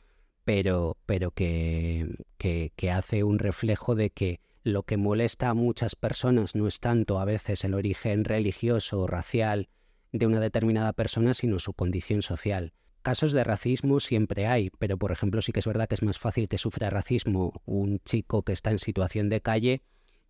pero, 0.44 0.96
pero 1.06 1.32
que, 1.32 2.08
que, 2.38 2.90
hace 2.90 3.24
un 3.24 3.38
reflejo 3.40 3.96
de 3.96 4.10
que 4.10 4.40
lo 4.62 4.84
que 4.84 4.96
molesta 4.96 5.48
a 5.48 5.54
muchas 5.54 5.96
personas 5.96 6.54
no 6.54 6.68
es 6.68 6.78
tanto 6.78 7.18
a 7.18 7.24
veces 7.24 7.64
el 7.64 7.74
origen 7.74 8.24
religioso 8.24 9.00
o 9.00 9.06
racial 9.06 9.68
de 10.12 10.26
una 10.26 10.40
determinada 10.40 10.92
persona, 10.92 11.34
sino 11.34 11.58
su 11.58 11.72
condición 11.72 12.22
social. 12.22 12.72
Casos 13.06 13.30
de 13.30 13.44
racismo 13.44 14.00
siempre 14.00 14.48
hay, 14.48 14.70
pero 14.80 14.98
por 14.98 15.12
ejemplo 15.12 15.40
sí 15.40 15.52
que 15.52 15.60
es 15.60 15.66
verdad 15.68 15.86
que 15.86 15.94
es 15.94 16.02
más 16.02 16.18
fácil 16.18 16.48
que 16.48 16.58
sufra 16.58 16.90
racismo 16.90 17.52
un 17.64 18.00
chico 18.00 18.42
que 18.42 18.52
está 18.52 18.72
en 18.72 18.80
situación 18.80 19.28
de 19.28 19.40
calle 19.40 19.82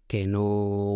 que 0.07 0.27
no 0.27 0.45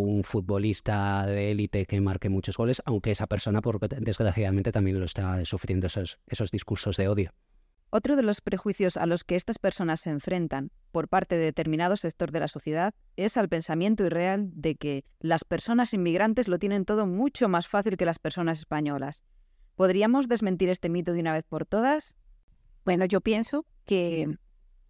un 0.01 0.23
futbolista 0.23 1.25
de 1.25 1.53
élite 1.53 1.87
que 1.87 1.99
marque 2.03 2.29
muchos 2.29 2.59
goles, 2.59 2.83
aunque 2.85 3.13
esa 3.13 3.27
persona, 3.29 3.63
desgraciadamente, 3.99 4.73
también 4.73 4.99
lo 4.99 5.07
está 5.07 5.43
sufriendo 5.47 5.87
esos, 5.87 6.19
esos 6.27 6.51
discursos 6.51 6.99
de 6.99 7.09
odio. 7.09 7.33
Otro 7.89 8.15
de 8.15 8.25
los 8.25 8.43
prejuicios 8.43 8.99
a 8.99 9.07
los 9.07 9.25
que 9.25 9.37
estas 9.37 9.59
personas 9.59 10.01
se 10.01 10.11
enfrentan 10.11 10.73
por 10.93 11.09
parte 11.09 11.39
de 11.39 11.47
determinado 11.47 11.97
sector 11.97 12.31
de 12.31 12.41
la 12.41 12.49
sociedad 12.49 12.93
es 13.17 13.39
al 13.39 13.49
pensamiento 13.49 14.05
irreal 14.05 14.51
de 14.53 14.75
que 14.75 15.07
las 15.19 15.45
personas 15.45 15.95
inmigrantes 15.95 16.47
lo 16.47 16.59
tienen 16.59 16.85
todo 16.85 17.07
mucho 17.07 17.49
más 17.49 17.69
fácil 17.69 17.97
que 17.97 18.05
las 18.05 18.19
personas 18.19 18.59
españolas. 18.59 19.25
¿Podríamos 19.81 20.29
desmentir 20.29 20.69
este 20.69 20.91
mito 20.91 21.15
de 21.15 21.21
una 21.21 21.33
vez 21.33 21.43
por 21.43 21.65
todas? 21.65 22.19
Bueno, 22.85 23.07
yo 23.07 23.23
pienso 23.23 23.65
que 23.87 24.29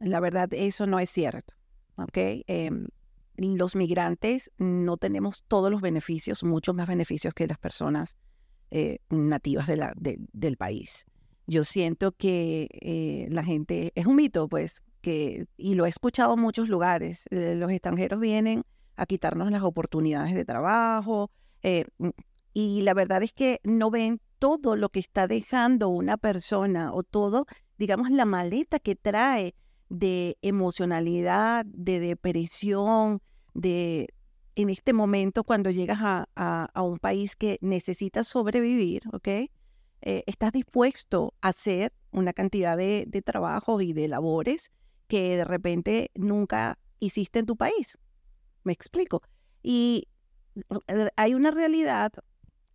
la 0.01 0.19
verdad 0.19 0.49
eso 0.51 0.89
no 0.89 0.99
es 0.99 1.09
cierto. 1.11 1.55
Em, 2.13 2.89
los 3.37 3.77
migrantes 3.77 4.51
no 4.59 4.97
tenemos 4.97 5.45
todos 5.47 5.71
los 5.71 5.81
beneficios, 5.81 6.43
muchos 6.43 6.75
más 6.75 6.89
beneficios 6.89 7.35
que 7.35 7.47
las 7.47 7.57
personas 7.59 8.17
eh, 8.73 8.99
nativas 9.11 9.69
del 9.69 10.57
país 10.57 11.07
yo 11.47 11.63
siento 11.63 12.11
que 12.11 12.67
eh, 12.73 13.29
la 13.31 13.45
gente, 13.45 13.93
es 13.95 14.07
un 14.07 14.17
mito, 14.17 14.49
pues, 14.49 14.83
que, 15.03 15.47
y 15.57 15.75
lo 15.77 15.87
he 15.87 15.89
escuchado 15.89 16.35
en 16.35 16.41
muchos 16.41 16.69
lugares, 16.69 17.27
eh, 17.31 17.55
los 17.57 17.71
extranjeros 17.71 18.19
vienen 18.19 18.65
a 18.97 19.07
quitarnos 19.07 19.53
las 19.53 19.63
oportunidades 19.63 20.35
de 20.35 20.45
trabajo, 20.45 21.31
mm, 21.63 22.09
y 22.55 22.83
la 22.83 22.95
verdad 22.95 23.23
es 23.23 23.33
que 23.33 23.61
no 23.63 23.93
ven 23.93 24.21
todo 24.41 24.75
lo 24.75 24.89
que 24.89 25.01
está 25.01 25.29
dejando 25.29 25.91
una 25.91 26.17
persona 26.17 26.93
o 26.93 27.05
todo, 27.05 27.47
digamos, 27.79 28.11
la 28.11 28.25
maleta 28.25 28.81
que 28.81 28.97
trae 28.97 29.55
de 29.91 30.39
emocionalidad, 30.43 31.67
de 31.67 32.01
depresión, 32.01 33.21
de 33.55 34.09
en 34.57 34.71
este 34.71 34.93
momento 34.93 35.45
cuando 35.45 35.71
llegas 35.71 35.99
a, 36.01 36.83
un 36.83 36.99
país 36.99 37.37
que 37.37 37.59
necesita 37.61 38.25
sobrevivir, 38.25 39.03
¿ok? 39.13 39.29
Eh, 39.29 40.25
estás 40.27 40.53
dispuesto 40.53 41.35
a 41.43 41.49
hacer 41.49 41.93
una 42.11 42.33
cantidad 42.33 42.77
de, 42.77 43.05
de 43.07 43.23
trabajos 43.23 43.83
y 43.83 43.93
de 43.93 44.09
labores 44.09 44.73
que 45.07 45.37
de 45.37 45.45
repente 45.45 46.11
nunca 46.15 46.79
hiciste 46.99 47.41
en 47.41 47.47
tu 47.47 47.57
país. 47.57 47.99
¿Me 48.65 48.73
explico? 48.73 49.23
Y 49.63 50.09
eh, 50.89 51.11
hay 51.17 51.35
una 51.35 51.51
realidad 51.51 52.13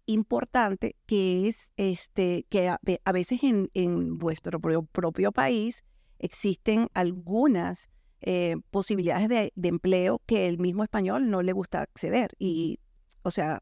importante 0.06 0.96
que 1.06 1.48
es 1.48 1.72
este 1.78 2.46
que 2.50 2.70
a, 2.70 3.12
veces 3.12 3.44
en, 3.44 3.70
en, 3.74 4.18
vuestro 4.18 4.60
propio 4.60 5.32
país 5.32 5.84
existen 6.20 6.90
algunas 6.94 7.90
eh, 8.22 8.56
posibilidades 8.72 9.30
de, 9.30 9.52
empleo 9.68 10.22
que 10.26 10.48
el 10.48 10.58
mismo 10.58 10.84
español 10.84 11.30
no 11.30 11.42
le 11.42 11.54
gusta 11.54 11.82
acceder. 11.82 12.32
Y, 12.40 12.80
o 13.22 13.30
sea, 13.30 13.62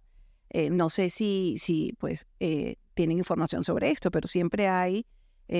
eh, 0.50 0.70
no 0.70 0.90
sé 0.90 1.10
si, 1.10 1.58
si 1.60 1.94
pues, 2.00 2.26
eh, 2.40 2.78
tienen 2.94 3.18
información 3.18 3.64
sobre 3.64 3.92
esto, 3.92 4.12
pero 4.12 4.28
siempre 4.28 4.68
hay 4.68 5.06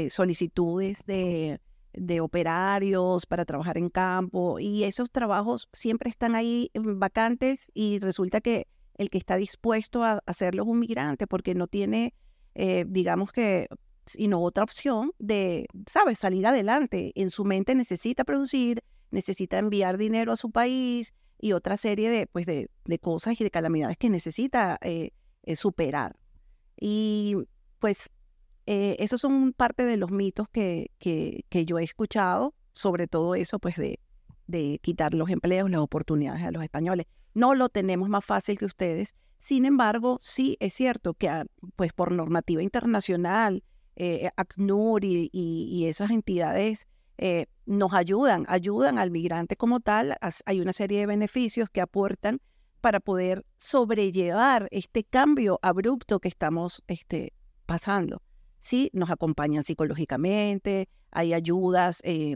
solicitudes 0.10 1.06
de, 1.06 1.60
de 1.94 2.20
operarios 2.20 3.26
para 3.28 3.46
trabajar 3.46 3.78
en 3.78 3.90
campo 3.90 4.60
y 4.60 4.86
esos 4.86 5.12
trabajos 5.12 5.70
siempre 5.72 6.10
están 6.10 6.34
ahí 6.34 6.72
vacantes 6.74 7.70
y 7.76 8.00
resulta 8.00 8.42
que 8.42 8.68
el 8.96 9.10
que 9.10 9.18
está 9.18 9.36
dispuesto 9.38 10.04
a 10.04 10.22
hacerlo 10.26 10.64
es 10.64 10.70
un 10.70 10.80
migrante 10.80 11.28
porque 11.28 11.56
no 11.56 11.68
tiene, 11.68 12.14
digamos 12.86 13.32
que, 13.32 13.68
sino 14.06 14.42
otra 14.42 14.64
opción 14.64 15.12
de, 15.20 15.68
¿sabes?, 15.88 16.20
salir 16.20 16.46
adelante. 16.46 17.12
En 17.16 17.30
su 17.30 17.46
mente 17.46 17.76
necesita 17.76 18.24
producir, 18.24 18.84
necesita 19.12 19.58
enviar 19.58 19.98
dinero 19.98 20.32
a 20.32 20.38
su 20.38 20.52
país 20.52 21.14
y 21.40 21.54
otra 21.54 21.78
serie 21.78 22.10
de, 22.10 22.28
pues, 22.28 22.46
de, 22.46 22.70
cosas 23.02 23.40
y 23.40 23.44
de 23.44 23.52
calamidades 23.52 23.98
que 23.98 24.10
necesita 24.10 24.78
eh, 24.82 25.12
eh, 25.44 25.56
superar. 25.56 26.18
Y 26.80 27.36
pues 27.80 28.10
eh, 28.66 28.96
esos 29.00 29.22
son 29.22 29.54
parte 29.54 29.84
de 29.84 29.98
los 29.98 30.12
mitos 30.12 30.48
que, 30.50 30.92
que, 31.00 31.46
que, 31.50 31.66
yo 31.66 31.80
he 31.80 31.84
escuchado, 31.84 32.54
sobre 32.72 33.08
todo 33.08 33.36
eso, 33.36 33.60
pues 33.60 33.76
de, 33.76 34.00
de 34.48 34.80
quitar 34.82 35.14
los 35.14 35.30
empleos, 35.30 35.70
las 35.70 35.82
oportunidades 35.82 36.44
a 36.44 36.52
los 36.52 36.64
españoles. 36.64 37.08
No 37.34 37.56
lo 37.56 37.70
tenemos 37.70 38.10
más 38.10 38.26
fácil 38.26 38.58
que 38.58 38.66
ustedes. 38.66 39.16
Sin 39.38 39.66
embargo, 39.66 40.18
sí 40.20 40.58
es 40.60 40.74
cierto 40.74 41.14
que 41.14 41.30
ah, 41.30 41.46
pues 41.76 41.94
por 41.94 42.12
normativa 42.12 42.62
internacional, 42.62 43.64
ACNUR 44.38 45.04
y, 45.04 45.30
y, 45.32 45.86
esas 45.86 46.10
entidades 46.12 46.88
eh, 47.18 47.46
nos 47.66 47.94
ayudan, 47.94 48.46
ayudan 48.48 48.98
al 48.98 49.12
migrante 49.12 49.56
como 49.56 49.80
tal. 49.80 50.18
Hay 50.46 50.60
una 50.60 50.74
serie 50.74 51.00
de 51.00 51.06
beneficios 51.06 51.70
que 51.70 51.82
aportan 51.82 52.42
para 52.82 53.00
poder 53.00 53.46
sobrellevar 53.60 54.68
este 54.72 55.04
cambio 55.04 55.60
abrupto 55.62 56.20
que 56.20 56.28
estamos 56.28 56.84
este, 56.88 57.34
pasando. 57.66 58.22
Sí, 58.60 58.90
nos 58.94 59.10
acompañan 59.10 59.64
psicológicamente, 59.64 60.90
hay 61.12 61.34
ayudas, 61.34 62.02
eh, 62.04 62.36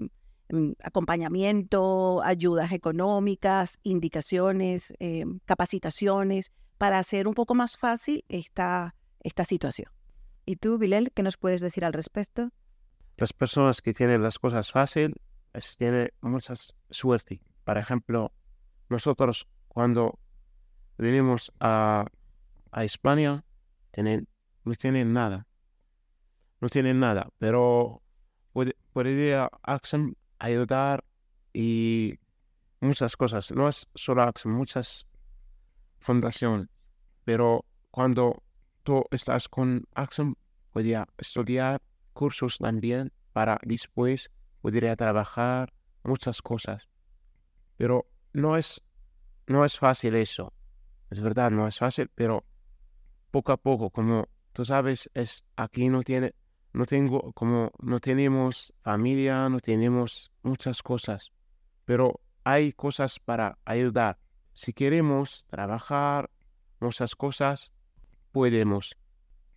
acompañamiento, 0.81 2.21
ayudas 2.23 2.71
económicas, 2.71 3.79
indicaciones, 3.83 4.93
eh, 4.99 5.25
capacitaciones, 5.45 6.51
para 6.77 6.99
hacer 6.99 7.27
un 7.27 7.33
poco 7.33 7.55
más 7.55 7.77
fácil 7.77 8.23
esta, 8.29 8.95
esta 9.21 9.45
situación. 9.45 9.91
¿Y 10.45 10.57
tú, 10.57 10.77
Bilel, 10.77 11.11
qué 11.11 11.23
nos 11.23 11.37
puedes 11.37 11.61
decir 11.61 11.83
al 11.83 11.93
respecto? 11.93 12.51
las 13.17 13.33
personas 13.33 13.81
que 13.81 13.93
tienen 13.93 14.21
las 14.21 14.39
cosas 14.39 14.71
fácil 14.71 15.15
tienen 15.77 16.11
mucha 16.21 16.53
suerte. 16.91 17.41
Por 17.63 17.77
ejemplo, 17.77 18.31
nosotros 18.89 19.47
cuando 19.67 20.19
venimos 20.97 21.51
a, 21.59 22.05
a 22.71 22.83
España 22.83 23.43
tienen, 23.91 24.27
no 24.63 24.73
tienen 24.75 25.13
nada. 25.13 25.47
No 26.61 26.69
tienen 26.69 26.99
nada, 26.99 27.29
pero 27.39 28.01
puede, 28.53 28.75
podría 28.93 29.49
Axel 29.63 30.15
ayudar 30.39 31.03
y 31.53 32.19
muchas 32.79 33.15
cosas. 33.17 33.51
No 33.51 33.67
es 33.67 33.87
solo 33.95 34.31
muchas 34.45 35.07
fundaciones. 35.99 36.67
Pero 37.23 37.65
cuando 37.91 38.43
tú 38.83 39.03
estás 39.11 39.49
con 39.49 39.85
Axel, 39.93 40.35
podría 40.71 41.07
estudiar 41.17 41.81
cursos 42.13 42.57
también 42.57 43.11
para 43.33 43.59
después 43.63 44.31
poder 44.61 44.95
trabajar 44.95 45.73
muchas 46.03 46.41
cosas. 46.41 46.87
Pero 47.77 48.07
no 48.33 48.57
es, 48.57 48.81
no 49.47 49.65
es 49.65 49.77
fácil 49.77 50.15
eso. 50.15 50.53
Es 51.09 51.21
verdad, 51.21 51.51
no 51.51 51.67
es 51.67 51.77
fácil, 51.77 52.09
pero 52.13 52.45
poco 53.31 53.51
a 53.51 53.57
poco, 53.57 53.89
como 53.89 54.27
tú 54.53 54.65
sabes, 54.65 55.09
es 55.13 55.43
aquí 55.55 55.89
no 55.89 56.01
tiene, 56.03 56.33
no 56.77 56.85
tengo, 56.85 57.31
como 57.33 57.71
no 57.79 57.99
tenemos 57.99 58.71
familia, 58.83 59.49
no 59.49 59.59
tenemos 59.59 60.31
muchas 60.43 60.83
cosas, 60.83 61.31
pero 61.85 62.21
hay 62.43 62.71
cosas 62.71 63.19
para 63.19 63.57
ayudar. 63.65 64.19
Si 64.53 64.73
queremos 64.73 65.43
trabajar 65.47 66.29
muchas 66.79 67.15
cosas, 67.15 67.71
podemos, 68.31 68.95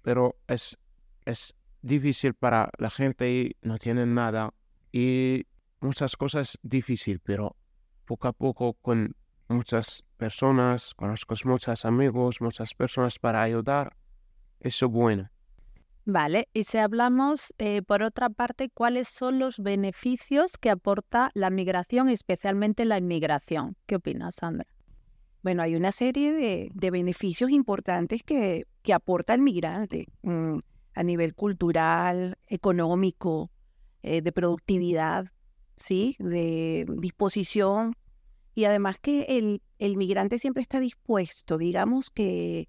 pero 0.00 0.36
es, 0.46 0.78
es 1.26 1.54
difícil 1.82 2.32
para 2.34 2.70
la 2.78 2.88
gente 2.88 3.30
y 3.30 3.56
no 3.60 3.76
tienen 3.76 4.14
nada 4.14 4.54
y 4.90 5.46
muchas 5.80 6.16
cosas 6.16 6.58
difícil, 6.62 7.20
pero 7.20 7.54
poco 8.06 8.28
a 8.28 8.32
poco 8.32 8.74
con 8.74 9.14
muchas 9.48 10.04
personas, 10.16 10.94
conozco 10.94 11.34
muchos 11.44 11.84
amigos, 11.84 12.40
muchas 12.40 12.74
personas 12.74 13.18
para 13.18 13.42
ayudar, 13.42 13.94
eso 14.60 14.88
bueno. 14.88 15.30
Vale, 16.04 16.48
y 16.52 16.64
si 16.64 16.78
hablamos, 16.78 17.54
eh, 17.58 17.82
por 17.82 18.02
otra 18.02 18.30
parte, 18.30 18.70
¿cuáles 18.70 19.08
son 19.08 19.38
los 19.38 19.58
beneficios 19.58 20.56
que 20.58 20.70
aporta 20.70 21.30
la 21.34 21.50
migración, 21.50 22.08
especialmente 22.08 22.84
la 22.84 22.98
inmigración? 22.98 23.76
¿Qué 23.86 23.96
opinas, 23.96 24.36
Sandra? 24.36 24.66
Bueno, 25.42 25.62
hay 25.62 25.74
una 25.76 25.92
serie 25.92 26.32
de, 26.32 26.70
de 26.74 26.90
beneficios 26.90 27.50
importantes 27.50 28.22
que, 28.22 28.64
que 28.82 28.92
aporta 28.92 29.34
el 29.34 29.42
migrante. 29.42 30.06
Mm, 30.22 30.58
a 30.94 31.02
nivel 31.02 31.34
cultural, 31.34 32.36
económico, 32.46 33.50
eh, 34.02 34.22
de 34.22 34.32
productividad, 34.32 35.26
¿sí? 35.76 36.16
de 36.18 36.86
disposición. 36.98 37.94
Y 38.54 38.64
además 38.64 38.98
que 39.00 39.22
el, 39.38 39.62
el 39.78 39.96
migrante 39.96 40.38
siempre 40.38 40.62
está 40.62 40.80
dispuesto, 40.80 41.58
digamos 41.58 42.10
que, 42.10 42.68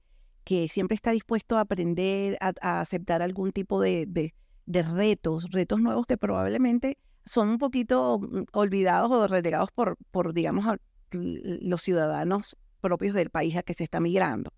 que 0.51 0.67
siempre 0.67 0.95
está 0.95 1.11
dispuesto 1.11 1.55
a 1.55 1.61
aprender, 1.61 2.37
a, 2.41 2.81
aceptar 2.81 3.21
algún 3.21 3.53
tipo 3.53 3.79
de, 3.79 4.05
de, 4.05 4.33
de, 4.65 4.83
retos, 4.83 5.49
retos 5.49 5.79
nuevos 5.79 6.05
que 6.05 6.17
probablemente 6.17 6.97
son 7.23 7.47
un 7.47 7.57
poquito 7.57 8.19
mm, 8.19 8.43
olvidados 8.51 9.09
o 9.11 9.27
relegados 9.29 9.71
por, 9.71 9.95
por 10.11 10.33
digamos, 10.33 10.65
los 11.11 11.81
ciudadanos 11.81 12.57
propios 12.81 13.15
del 13.15 13.29
país 13.29 13.55
a 13.55 13.63
que 13.63 13.73
se 13.73 13.85
está 13.85 14.01
migrando. 14.01 14.51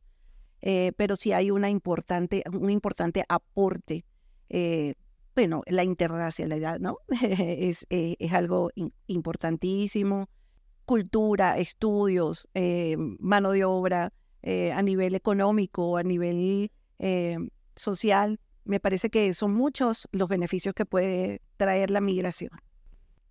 Eh, 0.63 0.93
pero 0.97 1.15
sí 1.15 1.31
hay 1.31 1.51
una 1.51 1.69
importante, 1.69 2.43
un 2.51 2.71
importante 2.71 3.23
aporte. 3.29 4.03
Eh, 4.49 4.95
bueno, 5.35 5.61
la 5.67 5.83
interracialidad, 5.83 6.79
¿no? 6.79 6.97
es, 7.21 7.85
eh, 7.91 8.15
es 8.17 8.33
algo 8.33 8.71
importantísimo. 9.05 10.27
Cultura, 10.85 11.59
estudios, 11.59 12.47
mano 13.19 13.51
de 13.51 13.63
obra, 13.63 14.11
a 14.43 14.81
nivel 14.81 15.15
económico, 15.15 15.97
a 15.97 16.03
nivel 16.03 16.71
social. 17.75 18.39
Me 18.65 18.79
parece 18.79 19.09
que 19.09 19.33
son 19.33 19.53
muchos 19.53 20.07
los 20.11 20.27
beneficios 20.27 20.73
que 20.75 20.85
puede 20.85 21.41
traer 21.57 21.91
la 21.91 22.01
migración. 22.01 22.51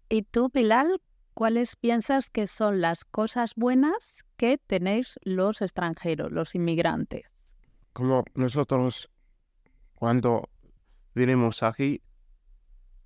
¿Y 0.08 0.22
tú, 0.22 0.50
Pilar, 0.50 0.86
cuáles 1.34 1.76
piensas 1.76 2.28
que 2.28 2.46
son 2.46 2.80
las 2.80 3.04
cosas 3.04 3.54
buenas 3.56 4.24
que 4.36 4.58
tenéis 4.58 5.18
los 5.22 5.62
extranjeros, 5.62 6.30
los 6.32 6.54
inmigrantes? 6.54 7.22
Como 7.94 8.24
nosotros 8.34 9.10
cuando 9.94 10.48
vinimos 11.14 11.62
aquí, 11.62 12.02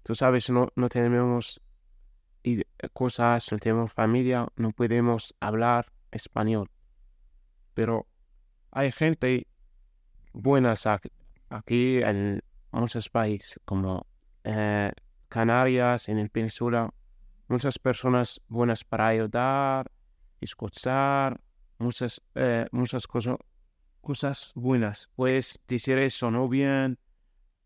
tú 0.02 0.14
sabes, 0.14 0.50
no, 0.50 0.68
no 0.74 0.88
tenemos 0.88 1.60
cosas, 2.92 3.52
no 3.52 3.58
tenemos 3.58 3.92
familia, 3.92 4.48
no 4.56 4.70
podemos 4.72 5.34
hablar 5.40 5.92
español. 6.10 6.70
Pero 7.76 8.06
hay 8.70 8.90
gente 8.90 9.46
buena 10.32 10.72
aquí 11.50 11.98
en 11.98 12.42
muchos 12.72 13.10
países, 13.10 13.60
como 13.66 14.06
eh, 14.44 14.90
Canarias, 15.28 16.08
en 16.08 16.16
el 16.16 16.30
Península, 16.30 16.88
muchas 17.48 17.78
personas 17.78 18.40
buenas 18.48 18.82
para 18.82 19.08
ayudar, 19.08 19.90
escuchar, 20.40 21.38
muchas, 21.78 22.22
eh, 22.34 22.64
muchas 22.72 23.06
cosas, 23.06 23.36
cosas 24.00 24.52
buenas. 24.54 25.10
Puedes 25.14 25.60
decir 25.68 25.98
eso, 25.98 26.30
¿no? 26.30 26.48
Bien, 26.48 26.98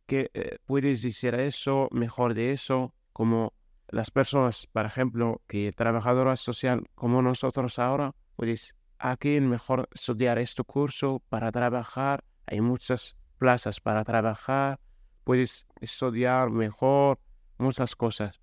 que 0.07 0.33
eh, 0.35 0.59
puedes 0.67 1.03
decir 1.03 1.37
eso, 1.37 1.89
mejor 1.93 2.35
de 2.35 2.53
eso, 2.53 2.97
como 3.13 3.53
las 3.87 4.11
personas, 4.11 4.67
por 4.73 4.87
ejemplo, 4.87 5.41
que 5.47 5.71
trabajadoras 5.71 6.41
social 6.41 6.85
como 6.97 7.23
nosotros 7.23 7.79
ahora, 7.79 8.17
puedes 8.35 8.75
aquí 9.01 9.37
es 9.37 9.43
mejor 9.43 9.89
estudiar 9.95 10.39
este 10.39 10.63
curso 10.63 11.23
para 11.29 11.51
trabajar. 11.51 12.23
Hay 12.47 12.61
muchas 12.61 13.17
plazas 13.39 13.81
para 13.81 14.05
trabajar. 14.05 14.79
Puedes 15.25 15.67
estudiar 15.81 16.51
mejor, 16.51 17.19
muchas 17.59 17.97
cosas. 17.97 18.41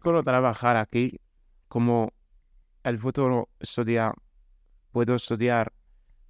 Quiero 0.00 0.22
trabajar 0.22 0.76
aquí 0.76 1.20
como 1.68 2.12
el 2.84 2.98
futuro 2.98 3.48
estudiar. 3.58 4.14
Puedo 4.92 5.16
estudiar 5.16 5.72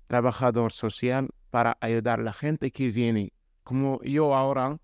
trabajador 0.07 0.73
social 0.73 1.29
para 1.51 1.77
ayudar 1.81 2.21
a 2.21 2.25
la 2.25 2.33
gente 2.33 2.71
que 2.71 2.91
viene. 2.91 3.33
Como 3.63 4.01
yo 4.03 4.35
ahora 4.35 4.79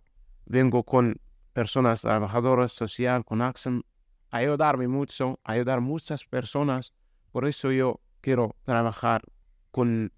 vengo 0.45 0.85
con 0.85 1.21
personas 1.53 2.03
trabajadoras 2.03 2.73
social, 2.73 3.25
con 3.25 3.43
Axem, 3.43 3.83
ayudarme 4.31 4.89
mucho, 4.89 5.39
ayudar 5.45 5.81
muchas 5.81 6.25
personas. 6.25 6.93
Por 7.31 7.47
eso 7.47 7.71
yo 7.71 8.01
quiero 8.23 8.57
trabajar 8.65 9.23
con, 9.71 10.13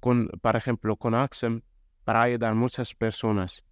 con 0.00 0.28
por 0.42 0.56
ejemplo, 0.56 0.96
con 0.96 1.14
Axem 1.14 1.62
para 2.04 2.22
ayudar 2.22 2.52
a 2.52 2.54
muchas 2.54 2.94
personas. 2.94 3.62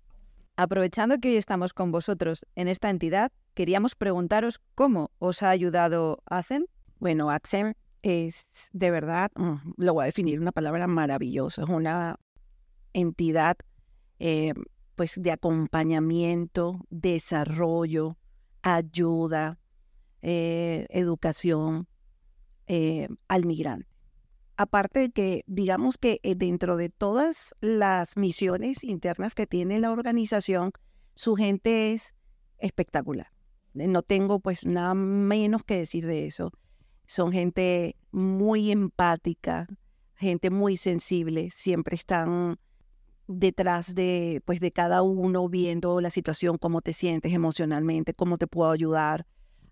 Aprovechando 0.56 1.18
que 1.18 1.28
hoy 1.28 1.36
estamos 1.36 1.74
con 1.74 1.92
vosotros 1.92 2.46
en 2.54 2.68
esta 2.68 2.88
entidad, 2.88 3.30
queríamos 3.52 3.94
preguntaros 3.94 4.58
cómo 4.74 5.10
os 5.18 5.42
ha 5.42 5.50
ayudado 5.50 6.22
AXEM. 6.24 6.64
Bueno, 6.98 7.30
AXEM 7.30 7.74
es 8.00 8.70
de 8.72 8.90
verdad, 8.90 9.30
mm, 9.34 9.72
lo 9.76 9.92
voy 9.92 10.04
a 10.04 10.06
definir 10.06 10.40
una 10.40 10.52
palabra 10.52 10.86
maravillosa, 10.86 11.62
es 11.62 11.68
una 11.68 12.16
entidad 12.94 13.56
eh, 14.18 14.54
pues 14.94 15.20
de 15.20 15.30
acompañamiento, 15.30 16.80
desarrollo, 16.88 18.16
ayuda, 18.62 19.58
eh, 20.22 20.86
educación 20.88 21.86
eh, 22.66 23.08
al 23.28 23.46
migrante. 23.46 23.88
Aparte 24.56 25.00
de 25.00 25.10
que, 25.10 25.44
digamos 25.46 25.98
que 25.98 26.18
dentro 26.36 26.76
de 26.76 26.88
todas 26.88 27.54
las 27.60 28.16
misiones 28.16 28.82
internas 28.84 29.34
que 29.34 29.46
tiene 29.46 29.80
la 29.80 29.92
organización, 29.92 30.72
su 31.14 31.36
gente 31.36 31.92
es 31.92 32.14
espectacular. 32.58 33.28
No 33.74 34.02
tengo 34.02 34.40
pues 34.40 34.64
nada 34.64 34.94
menos 34.94 35.62
que 35.62 35.76
decir 35.76 36.06
de 36.06 36.26
eso 36.26 36.52
son 37.06 37.32
gente 37.32 37.96
muy 38.10 38.70
empática, 38.70 39.66
gente 40.14 40.50
muy 40.50 40.76
sensible, 40.76 41.50
siempre 41.52 41.94
están 41.94 42.58
detrás 43.28 43.94
de, 43.94 44.42
pues, 44.44 44.60
de 44.60 44.72
cada 44.72 45.02
uno 45.02 45.48
viendo 45.48 46.00
la 46.00 46.10
situación, 46.10 46.58
cómo 46.58 46.80
te 46.80 46.92
sientes 46.92 47.32
emocionalmente, 47.32 48.14
cómo 48.14 48.38
te 48.38 48.46
puedo 48.46 48.70
ayudar. 48.70 49.26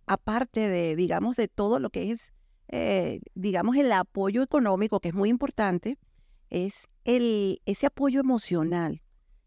Aparte 0.07 0.69
de, 0.69 0.97
digamos, 0.97 1.37
de 1.37 1.49
todo 1.49 1.79
lo 1.79 1.91
que 1.91 2.11
es, 2.11 2.33
eh, 2.69 3.21
digamos, 3.35 3.77
el 3.77 3.93
apoyo 3.93 4.43
económico, 4.43 5.01
que 5.01 5.09
es 5.09 5.15
muy 5.15 5.29
importante, 5.29 5.99
es 6.51 6.89
el, 7.05 7.61
ese 7.67 7.87
apoyo 7.87 8.21
emocional 8.21 9.03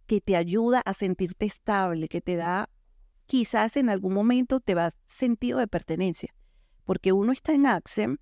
que 0.05 0.21
te 0.21 0.35
ayuda 0.35 0.81
a 0.85 0.93
sentirte 0.93 1.45
estable, 1.45 2.07
que 2.07 2.21
te 2.21 2.35
da, 2.35 2.69
quizás 3.25 3.77
en 3.77 3.89
algún 3.89 4.13
momento 4.13 4.59
te 4.59 4.73
va 4.73 4.93
sentido 5.05 5.59
de 5.59 5.67
pertenencia 5.67 6.33
porque 6.87 7.11
uno 7.11 7.33
está 7.33 7.51
en 7.51 7.67
AXEM 7.67 8.17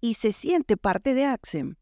y 0.00 0.14
se 0.14 0.32
siente 0.32 0.78
parte 0.78 1.12
de 1.12 1.26
AXEM. 1.26 1.76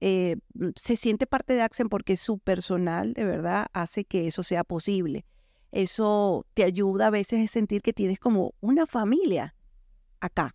Eh, 0.00 0.36
se 0.76 0.94
siente 0.94 1.26
parte 1.26 1.54
de 1.54 1.62
AXEM 1.62 1.88
porque 1.88 2.16
su 2.16 2.38
personal 2.38 3.12
de 3.14 3.24
verdad 3.24 3.66
hace 3.72 4.04
que 4.04 4.28
eso 4.28 4.44
sea 4.44 4.62
posible. 4.62 5.26
Eso 5.72 6.46
te 6.54 6.62
ayuda 6.62 7.08
a 7.08 7.10
veces 7.10 7.44
a 7.44 7.52
sentir 7.52 7.82
que 7.82 7.92
tienes 7.92 8.20
como 8.20 8.54
una 8.60 8.86
familia 8.86 9.56
acá. 10.20 10.54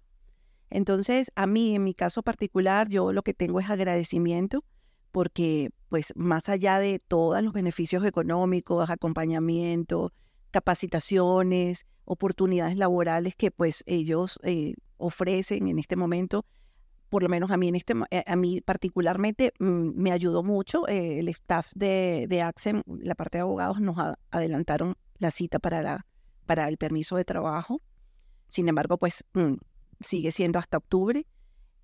Entonces, 0.75 1.31
a 1.35 1.47
mí, 1.47 1.73
en 1.73 1.85
mi 1.85 1.93
caso 1.93 2.21
particular, 2.21 2.89
yo 2.89 3.13
lo 3.13 3.23
que 3.23 3.33
tengo 3.33 3.61
es 3.61 3.69
agradecimiento 3.69 4.65
porque, 5.13 5.69
pues, 5.87 6.11
más 6.17 6.49
allá 6.49 6.79
de 6.79 6.99
todos 6.99 7.41
los 7.41 7.53
beneficios 7.53 8.03
económicos, 8.03 8.89
acompañamiento, 8.89 10.11
capacitaciones, 10.51 11.85
oportunidades 12.03 12.75
laborales 12.75 13.37
que, 13.37 13.51
pues, 13.51 13.85
ellos 13.85 14.37
eh, 14.43 14.75
ofrecen 14.97 15.69
en 15.69 15.79
este 15.79 15.95
momento, 15.95 16.45
por 17.07 17.23
lo 17.23 17.29
menos 17.29 17.51
a 17.51 17.55
mí, 17.55 17.69
en 17.69 17.75
este, 17.75 17.93
eh, 18.11 18.25
a 18.27 18.35
mí 18.35 18.59
particularmente 18.59 19.53
mm, 19.59 19.91
me 19.95 20.11
ayudó 20.11 20.43
mucho. 20.43 20.89
Eh, 20.89 21.19
el 21.19 21.29
staff 21.29 21.71
de, 21.73 22.25
de 22.27 22.41
AXEM, 22.41 22.83
la 22.85 23.15
parte 23.15 23.37
de 23.37 23.43
abogados, 23.43 23.79
nos 23.79 23.95
adelantaron 24.29 24.97
la 25.19 25.31
cita 25.31 25.57
para, 25.57 25.81
la, 25.81 26.05
para 26.45 26.67
el 26.67 26.75
permiso 26.75 27.15
de 27.15 27.23
trabajo. 27.23 27.81
Sin 28.49 28.67
embargo, 28.67 28.97
pues 28.97 29.23
mm, 29.35 29.53
sigue 29.99 30.31
siendo 30.31 30.59
hasta 30.59 30.77
octubre. 30.77 31.25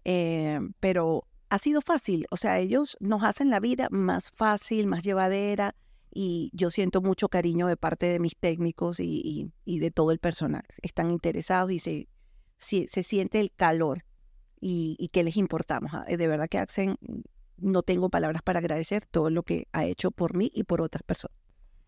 Eh, 0.04 0.60
pero 0.80 1.28
ha 1.50 1.60
sido 1.60 1.82
fácil, 1.82 2.26
o 2.32 2.38
sea, 2.38 2.58
ellos 2.60 2.97
nos 3.00 3.24
hacen 3.24 3.50
la 3.50 3.60
vida 3.60 3.88
más 3.91 4.32
fácil, 4.32 4.88
más 4.88 5.04
llevadera 5.04 5.76
y 6.13 6.50
yo 6.54 6.69
siento 6.69 7.02
mucho 7.02 7.30
cariño 7.30 7.67
de 7.67 7.78
parte 7.78 8.08
de 8.08 8.19
mis 8.19 8.36
técnicos 8.36 9.00
y, 9.00 9.52
y 9.65 9.80
de 9.80 9.91
todo 9.91 10.12
el 10.12 10.19
personal. 10.19 10.63
Están 10.82 11.12
interesados 11.12 11.71
y 11.71 11.80
se, 11.80 12.08
se 12.58 13.04
siente 13.04 13.39
el 13.39 13.52
calor 13.52 14.06
y, 14.62 15.10
que 15.12 15.24
les 15.24 15.36
importamos. 15.38 15.91
Ah, 15.93 16.06
de 16.08 16.28
verdad 16.28 16.47
que 16.47 16.60
Axen, 16.60 16.97
no 17.58 17.82
tengo 17.82 18.10
palabras 18.10 18.41
para 18.43 18.60
agradecer 18.60 19.06
todo 19.08 19.30
lo 19.30 19.43
que 19.43 19.67
ha 19.74 19.86
hecho 19.86 20.12
por 20.12 20.36
mí 20.36 20.52
y 20.54 20.63
por 20.63 20.82
otras 20.82 21.04
personas. 21.04 21.36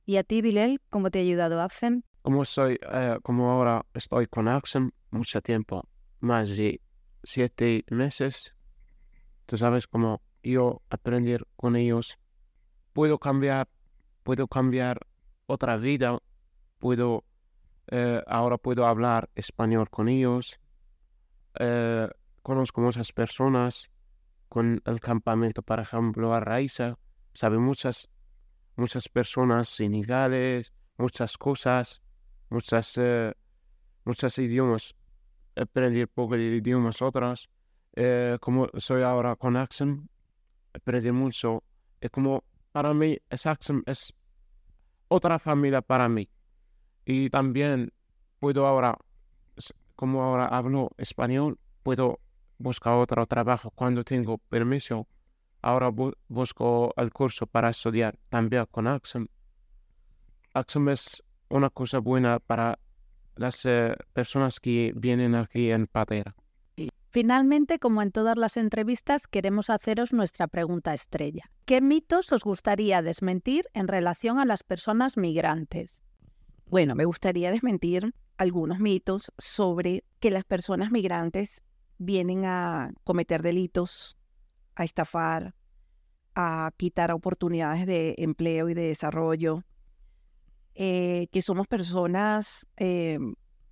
¿Y 0.05 0.17
a 0.17 0.23
ti, 0.23 0.41
Bilel, 0.41 0.81
cómo 0.89 1.09
te 1.11 1.19
ha 1.19 1.21
ayudado 1.21 1.61
Axen? 1.61 2.03
Como 2.23 2.43
soy, 2.45 2.79
eh, 2.91 3.17
como 3.21 3.51
ahora 3.51 3.85
estoy 3.93 4.27
con 4.27 4.47
Axen 4.47 4.93
mucho 5.11 5.41
tiempo, 5.41 5.87
más 6.23 6.55
de 6.55 6.79
siete 7.21 7.83
meses, 7.89 8.55
tú 9.45 9.57
sabes 9.57 9.87
cómo 9.87 10.21
yo 10.41 10.81
aprender 10.89 11.45
con 11.57 11.75
ellos, 11.75 12.17
puedo 12.93 13.19
cambiar, 13.19 13.67
puedo 14.23 14.47
cambiar 14.47 15.05
otra 15.47 15.75
vida, 15.75 16.17
puedo, 16.79 17.25
eh, 17.87 18.23
ahora 18.25 18.57
puedo 18.57 18.87
hablar 18.87 19.29
español 19.35 19.89
con 19.89 20.07
ellos, 20.07 20.61
eh, 21.59 22.07
conozco 22.41 22.79
muchas 22.79 23.11
personas 23.11 23.91
con 24.47 24.81
el 24.85 25.01
campamento, 25.01 25.61
por 25.61 25.81
ejemplo, 25.81 26.33
a 26.33 26.39
Raiza, 26.39 26.97
sabe 27.33 27.57
muchas, 27.57 28.09
muchas 28.77 29.09
personas 29.09 29.67
senegales, 29.67 30.71
muchas 30.97 31.37
cosas, 31.37 32.01
muchas, 32.49 32.97
eh, 32.97 33.33
muchos 34.05 34.39
idiomas, 34.39 34.95
aprendí 35.55 36.05
poco 36.05 36.35
de 36.35 36.43
idiomas 36.57 37.01
otras. 37.01 37.49
Eh, 37.95 38.37
como 38.41 38.67
soy 38.77 39.03
ahora 39.03 39.35
con 39.35 39.55
Axem, 39.55 40.07
aprendí 40.73 41.11
mucho. 41.11 41.63
Es 42.01 42.09
como, 42.09 42.43
para 42.71 42.93
mí, 42.93 43.17
es 43.29 43.45
Axem 43.45 43.83
es 43.85 44.13
otra 45.07 45.39
familia 45.39 45.81
para 45.81 46.09
mí. 46.09 46.29
Y 47.05 47.29
también 47.29 47.91
puedo 48.39 48.65
ahora 48.65 48.97
como 49.95 50.23
ahora 50.23 50.47
hablo 50.47 50.91
español, 50.97 51.59
puedo 51.83 52.19
buscar 52.57 52.93
otro 52.95 53.25
trabajo 53.25 53.71
cuando 53.71 54.03
tengo 54.03 54.37
permiso. 54.37 55.07
Ahora 55.61 55.91
busco 56.27 56.93
el 56.97 57.11
curso 57.13 57.47
para 57.47 57.69
estudiar 57.69 58.19
también 58.29 58.65
con 58.69 58.87
Axem. 58.87 59.27
Axem 60.53 60.89
es 60.89 61.23
una 61.49 61.69
cosa 61.69 61.99
buena 61.99 62.39
para 62.39 62.79
las 63.35 63.65
eh, 63.65 63.95
personas 64.13 64.59
que 64.59 64.93
vienen 64.95 65.35
aquí 65.35 65.71
en 65.71 65.87
Patera. 65.87 66.35
Finalmente, 67.13 67.77
como 67.77 68.01
en 68.01 68.11
todas 68.11 68.37
las 68.39 68.57
entrevistas, 68.57 69.27
queremos 69.27 69.69
haceros 69.69 70.13
nuestra 70.13 70.47
pregunta 70.47 70.95
estrella. 70.95 71.43
¿Qué 71.65 71.79
mitos 71.79 72.31
os 72.31 72.43
gustaría 72.43 73.03
desmentir 73.03 73.65
en 73.75 73.87
relación 73.87 74.39
a 74.39 74.45
las 74.45 74.63
personas 74.63 75.15
migrantes? 75.15 76.01
Bueno, 76.65 76.95
me 76.95 77.05
gustaría 77.05 77.51
desmentir 77.51 78.15
algunos 78.37 78.79
mitos 78.79 79.31
sobre 79.37 80.03
que 80.19 80.31
las 80.31 80.43
personas 80.43 80.89
migrantes 80.89 81.61
vienen 81.99 82.45
a 82.45 82.91
cometer 83.03 83.43
delitos, 83.43 84.17
a 84.73 84.83
estafar, 84.83 85.53
a 86.33 86.71
quitar 86.77 87.11
oportunidades 87.11 87.85
de 87.85 88.15
empleo 88.17 88.69
y 88.69 88.73
de 88.73 88.87
desarrollo, 88.87 89.63
eh, 90.75 91.27
que 91.31 91.41
somos 91.41 91.67
personas, 91.67 92.67
eh, 92.77 93.19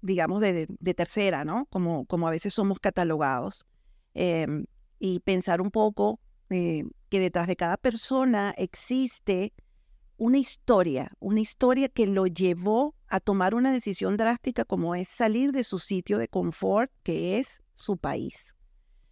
digamos, 0.01 0.41
de, 0.41 0.67
tercera, 0.95 1.45
¿no? 1.45 1.65
Como, 1.69 2.05
como 2.05 2.27
a 2.27 2.31
veces 2.31 2.53
somos 2.53 2.79
catalogados. 2.79 3.65
Em, 4.13 4.65
y 4.99 5.19
pensar 5.21 5.61
un 5.61 5.71
poco 5.71 6.19
eh, 6.49 6.83
que 7.09 7.19
detrás 7.19 7.47
de 7.47 7.55
cada 7.55 7.77
persona 7.77 8.53
existe 8.57 9.53
una 10.17 10.37
historia, 10.37 11.11
una 11.19 11.39
historia 11.39 11.89
que 11.89 12.05
lo 12.05 12.27
llevó 12.27 12.95
a 13.07 13.19
tomar 13.19 13.55
una 13.55 13.73
decisión 13.73 14.17
drástica 14.17 14.65
como 14.65 14.93
es 14.93 15.07
salir 15.07 15.51
de 15.51 15.63
su 15.63 15.79
sitio 15.79 16.19
de 16.19 16.27
confort, 16.27 16.91
que 17.01 17.39
es 17.39 17.63
su 17.73 17.97
país, 17.97 18.55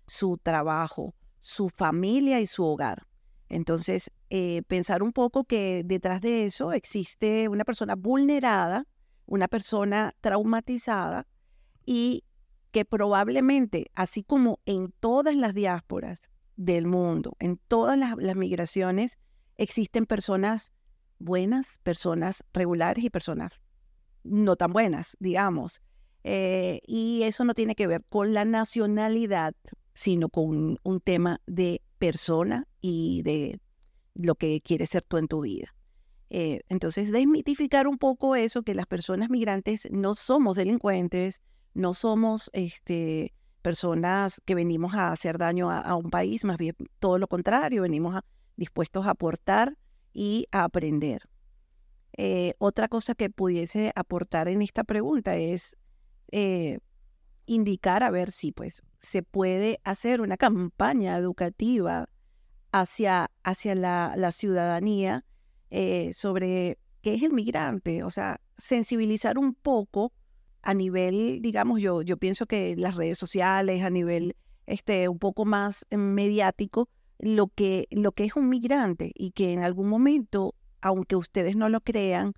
su 0.06 0.38
trabajo, 0.38 1.15
su 1.39 1.69
familia 1.69 2.39
y 2.39 2.45
su 2.45 2.63
hogar. 2.63 3.09
Entonces, 3.49 4.12
eh, 4.29 4.62
pensar 4.67 5.03
un 5.03 5.12
poco 5.12 5.43
que 5.43 5.83
detrás 5.83 6.21
de 6.21 6.45
eso 6.45 6.71
existe 6.71 7.49
una 7.49 7.65
persona 7.65 7.95
vulnerada, 7.95 8.85
una 9.25 9.47
persona 9.47 10.15
traumatizada 10.21 11.27
y 11.85 12.23
que 12.71 12.85
probablemente, 12.85 13.91
así 13.95 14.23
como 14.23 14.59
en 14.65 14.93
todas 14.99 15.35
las 15.35 15.53
diásporas, 15.53 16.29
del 16.59 16.88
mundo. 16.88 17.38
En 17.39 17.57
todas 17.69 17.97
las, 17.97 18.35
migraciones 18.35 19.17
existen 19.55 20.05
personas 20.05 20.73
buenas, 21.17 21.79
personas 21.79 22.43
regulares 22.53 23.03
y 23.03 23.09
personas 23.09 23.53
no 24.23 24.57
tan 24.57 24.73
buenas, 24.73 25.15
digamos. 25.21 25.81
Eh, 26.25 26.81
y 26.85 27.23
eso 27.23 27.45
no 27.45 27.53
tiene 27.53 27.75
que 27.75 27.88
ver 27.88 28.03
con 28.09 28.33
la 28.33 28.43
nacionalidad, 28.43 29.55
sino 29.93 30.27
con 30.27 30.77
un, 30.83 30.99
tema 30.99 31.39
de 31.47 31.81
persona 31.99 32.67
y 32.81 33.21
de 33.23 33.59
lo 34.15 34.35
que 34.35 34.62
quieres 34.62 34.89
ser 34.89 35.03
tú 35.05 35.17
en 35.17 35.27
tu 35.27 35.41
vida. 35.41 35.75
Eh, 36.29 36.62
entonces, 36.69 37.12
desmitificar 37.12 37.88
un 37.88 37.97
poco 37.97 38.35
eso, 38.35 38.63
que 38.63 38.75
las 38.75 38.85
personas 38.85 39.29
migrantes 39.29 39.88
no 39.91 40.13
somos 40.13 40.57
delincuentes, 40.57 41.41
no 41.73 41.93
somos 41.93 42.49
este, 42.53 43.33
personas 43.62 44.41
que 44.45 44.55
venimos 44.55 44.93
a 44.93 45.12
hacer 45.12 45.38
daño 45.38 45.71
a, 45.71 45.95
un 45.95 46.09
país, 46.09 46.45
más 46.45 46.57
bien 46.57 46.75
todo 46.99 47.17
lo 47.17 47.27
contrario, 47.27 47.81
venimos 47.81 48.19
dispuestos 48.55 49.07
a 49.07 49.12
aportar 49.12 49.77
y 50.13 50.47
a 50.51 50.63
aprender. 50.63 51.29
Eh, 52.17 52.53
otra 52.57 52.88
cosa 52.88 53.15
que 53.15 53.29
pudiese 53.29 53.91
aportar 53.95 54.47
en 54.49 54.62
esta 54.62 54.83
pregunta 54.83 55.38
es 55.38 55.77
eh, 56.31 56.79
indicar 57.45 58.03
a 58.03 58.12
ver 58.12 58.31
si 58.31 58.51
pues 58.51 58.83
se 58.99 59.23
puede 59.23 59.79
hacer 59.83 60.21
una 60.21 60.38
campaña 60.38 61.17
educativa 61.17 62.09
hacia, 62.71 63.31
hacia 63.43 63.75
la, 63.75 64.31
ciudadanía 64.31 65.25
eh, 65.69 66.12
sobre 66.13 66.77
qué 67.01 67.15
es 67.15 67.23
el 67.23 67.33
migrante, 67.33 68.03
o 68.03 68.09
sea, 68.09 68.41
sensibilizar 68.57 69.38
un 69.38 69.53
poco 69.55 70.12
a 70.62 70.73
nivel, 70.73 71.41
digamos, 71.41 71.81
yo, 71.81 72.01
yo 72.01 72.17
pienso 72.17 72.45
que 72.45 72.75
las 72.75 72.95
redes 72.95 73.17
sociales, 73.17 73.83
a 73.83 73.89
nivel 73.89 74.35
este, 74.65 75.07
un 75.07 75.17
poco 75.17 75.45
más 75.45 75.85
mediático, 75.89 76.89
lo 77.17 77.47
que, 77.47 77.88
lo 77.91 78.12
que 78.12 78.25
es 78.25 78.35
un 78.35 78.49
migrante 78.49 79.12
y 79.15 79.31
que 79.31 79.53
en 79.53 79.63
algún 79.63 79.89
momento, 79.89 80.55
aunque 80.81 81.15
ustedes 81.15 81.55
no 81.55 81.69
lo 81.69 81.81
crean, 81.81 82.33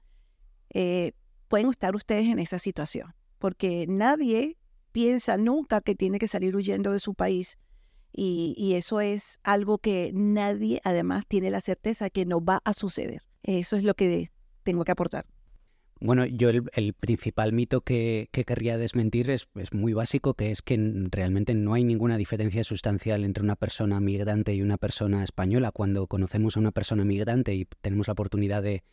eh, 0.69 1.13
pueden 1.47 1.69
estar 1.69 1.95
ustedes 1.95 2.27
en 2.27 2.39
esa 2.39 2.59
situación, 2.59 3.13
porque 3.37 3.85
nadie 3.89 4.57
piensa 4.91 5.37
nunca 5.37 5.81
que 5.81 5.95
tiene 5.95 6.19
que 6.19 6.27
salir 6.27 6.55
huyendo 6.55 6.91
de 6.91 6.99
su 6.99 7.13
país 7.13 7.57
y, 8.13 8.73
eso 8.75 8.99
es 8.99 9.39
algo 9.43 9.77
que 9.77 10.11
nadie 10.13 10.81
además 10.83 11.25
tiene 11.27 11.49
la 11.49 11.61
certeza 11.61 12.09
que 12.09 12.25
no 12.25 12.43
va 12.43 12.61
a 12.65 12.73
suceder. 12.73 13.21
Eso 13.43 13.77
es 13.77 13.83
lo 13.83 13.93
que 13.93 14.31
tengo 14.63 14.83
que 14.83 14.91
aportar. 14.91 15.25
Bueno, 16.03 16.25
yo 16.25 16.49
el, 16.49 16.93
principal 16.93 17.53
mito 17.53 17.81
que, 17.81 18.27
querría 18.31 18.77
desmentir 18.77 19.29
es, 19.29 19.47
muy 19.71 19.93
básico, 19.93 20.33
que 20.33 20.51
es 20.51 20.61
que 20.61 20.75
realmente 21.11 21.53
no 21.53 21.75
hay 21.75 21.83
ninguna 21.83 22.17
diferencia 22.17 22.63
sustancial 22.63 23.23
entre 23.23 23.43
una 23.43 23.55
persona 23.55 23.99
migrante 23.99 24.53
y 24.55 24.61
una 24.61 24.77
persona 24.77 25.23
española. 25.23 25.71
Cuando 25.71 26.07
conocemos 26.07 26.57
a 26.57 26.59
una 26.59 26.71
persona 26.71 27.05
migrante 27.05 27.53
y 27.53 27.65
tenemos 27.81 28.07
la 28.07 28.13
oportunidad 28.13 28.63
de, 28.63 28.83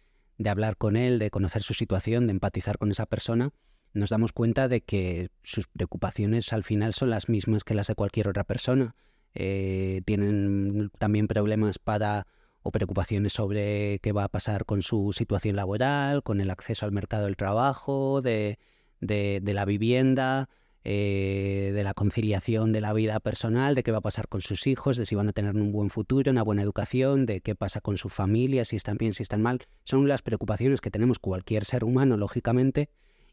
hablar 0.46 0.76
con 0.76 0.96
él, 0.96 1.18
de 1.18 1.30
conocer 1.30 1.62
su 1.62 1.72
situación, 1.72 2.26
de 2.26 2.32
empatizar 2.32 2.76
con 2.76 2.90
esa 2.90 3.06
persona, 3.06 3.52
nos 3.92 4.10
damos 4.10 4.32
cuenta 4.32 4.68
de 4.68 4.80
que 4.80 5.30
sus 5.42 5.66
preocupaciones 5.66 6.52
al 6.52 6.64
final 6.64 6.94
son 6.94 7.10
las 7.10 7.28
mismas 7.28 7.64
que 7.64 7.74
las 7.74 7.88
de 7.88 7.94
cualquier 7.94 8.28
otra 8.28 8.44
persona. 8.44 8.94
Eh, 9.34 10.02
tienen 10.04 10.90
también 10.98 11.28
problemas 11.28 11.78
para 11.78 12.26
o 12.62 12.70
preocupaciones 12.70 13.32
sobre 13.32 13.98
qué 14.00 14.12
va 14.12 14.24
a 14.24 14.28
pasar 14.28 14.64
con 14.64 14.82
su 14.82 15.12
situación 15.12 15.56
laboral, 15.56 16.22
con 16.22 16.40
el 16.40 16.50
acceso 16.50 16.86
al 16.86 16.92
mercado 16.92 17.24
del 17.24 17.36
trabajo, 17.36 18.20
de, 18.20 18.58
la 19.00 19.64
vivienda, 19.64 20.48
eh, 20.84 21.70
de 21.74 21.82
la 21.84 21.94
conciliación 21.94 22.72
de 22.72 22.80
la 22.80 22.92
vida 22.92 23.20
personal, 23.20 23.74
de 23.74 23.82
qué 23.82 23.92
va 23.92 23.98
a 23.98 24.02
pasar 24.02 24.28
con 24.28 24.42
sus 24.42 24.66
hijos, 24.66 24.96
de 24.96 25.06
si 25.06 25.14
van 25.14 25.28
a 25.28 25.32
tener 25.32 25.54
un 25.54 25.72
buen 25.72 25.88
futuro, 25.88 26.30
una 26.30 26.42
buena 26.42 26.62
educación, 26.62 27.26
de 27.26 27.40
qué 27.40 27.54
pasa 27.54 27.80
con 27.80 27.96
su 27.96 28.08
familia, 28.08 28.64
si 28.64 28.76
están 28.76 28.98
bien, 28.98 29.14
si 29.14 29.22
están 29.22 29.40
mal. 29.40 29.60
Son 29.84 30.06
las 30.08 30.22
preocupaciones 30.22 30.80
que 30.80 30.90
tenemos 30.90 31.18
cualquier 31.18 31.64
ser 31.64 31.84
humano, 31.84 32.16
lógicamente, 32.16 32.90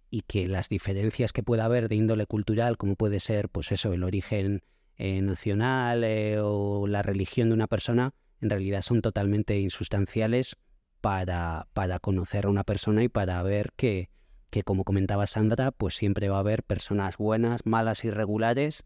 y 0.09 0.21
que 0.21 0.47
las 0.47 0.69
diferencias 0.69 1.33
que 1.33 1.43
pueda 1.43 1.65
haber 1.65 1.89
de 1.89 1.95
índole 1.95 2.25
cultural, 2.25 2.77
como 2.77 2.95
puede 2.95 3.19
ser, 3.19 3.49
pues 3.49 3.71
eso, 3.71 3.93
el 3.93 4.03
origen 4.03 4.63
eh, 4.97 5.21
nacional 5.21 6.03
eh, 6.03 6.39
o 6.39 6.87
la 6.87 7.01
religión 7.01 7.49
de 7.49 7.55
una 7.55 7.67
persona, 7.67 8.13
en 8.41 8.49
realidad 8.49 8.81
son 8.81 9.01
totalmente 9.01 9.59
insustanciales 9.59 10.57
para, 11.01 11.67
para 11.73 11.99
conocer 11.99 12.45
a 12.45 12.49
una 12.49 12.63
persona 12.63 13.03
y 13.03 13.09
para 13.09 13.41
ver 13.43 13.71
que, 13.75 14.09
que, 14.49 14.63
como 14.63 14.83
comentaba 14.83 15.27
Sandra, 15.27 15.71
pues 15.71 15.95
siempre 15.95 16.29
va 16.29 16.37
a 16.37 16.39
haber 16.39 16.63
personas 16.63 17.17
buenas, 17.17 17.65
malas, 17.65 18.05
irregulares, 18.05 18.85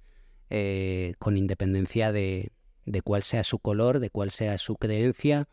eh, 0.50 1.14
con 1.20 1.38
independencia 1.38 2.12
de, 2.12 2.52
de 2.86 3.02
cuál 3.02 3.24
sea 3.24 3.44
su 3.44 3.60
color, 3.60 4.00
de 4.00 4.10
cuál 4.10 4.32
sea 4.32 4.58
su 4.58 4.76
creencia 4.78 5.48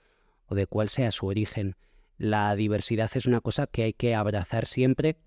o 0.46 0.54
de 0.54 0.66
cuál 0.66 0.88
sea 0.88 1.12
su 1.12 1.26
origen. 1.26 1.76
La 2.16 2.56
diversidad 2.56 3.10
es 3.14 3.26
una 3.26 3.42
cosa 3.42 3.66
que 3.66 3.82
hay 3.82 3.92
que 3.92 4.14
abrazar 4.14 4.66
siempre 4.66 5.18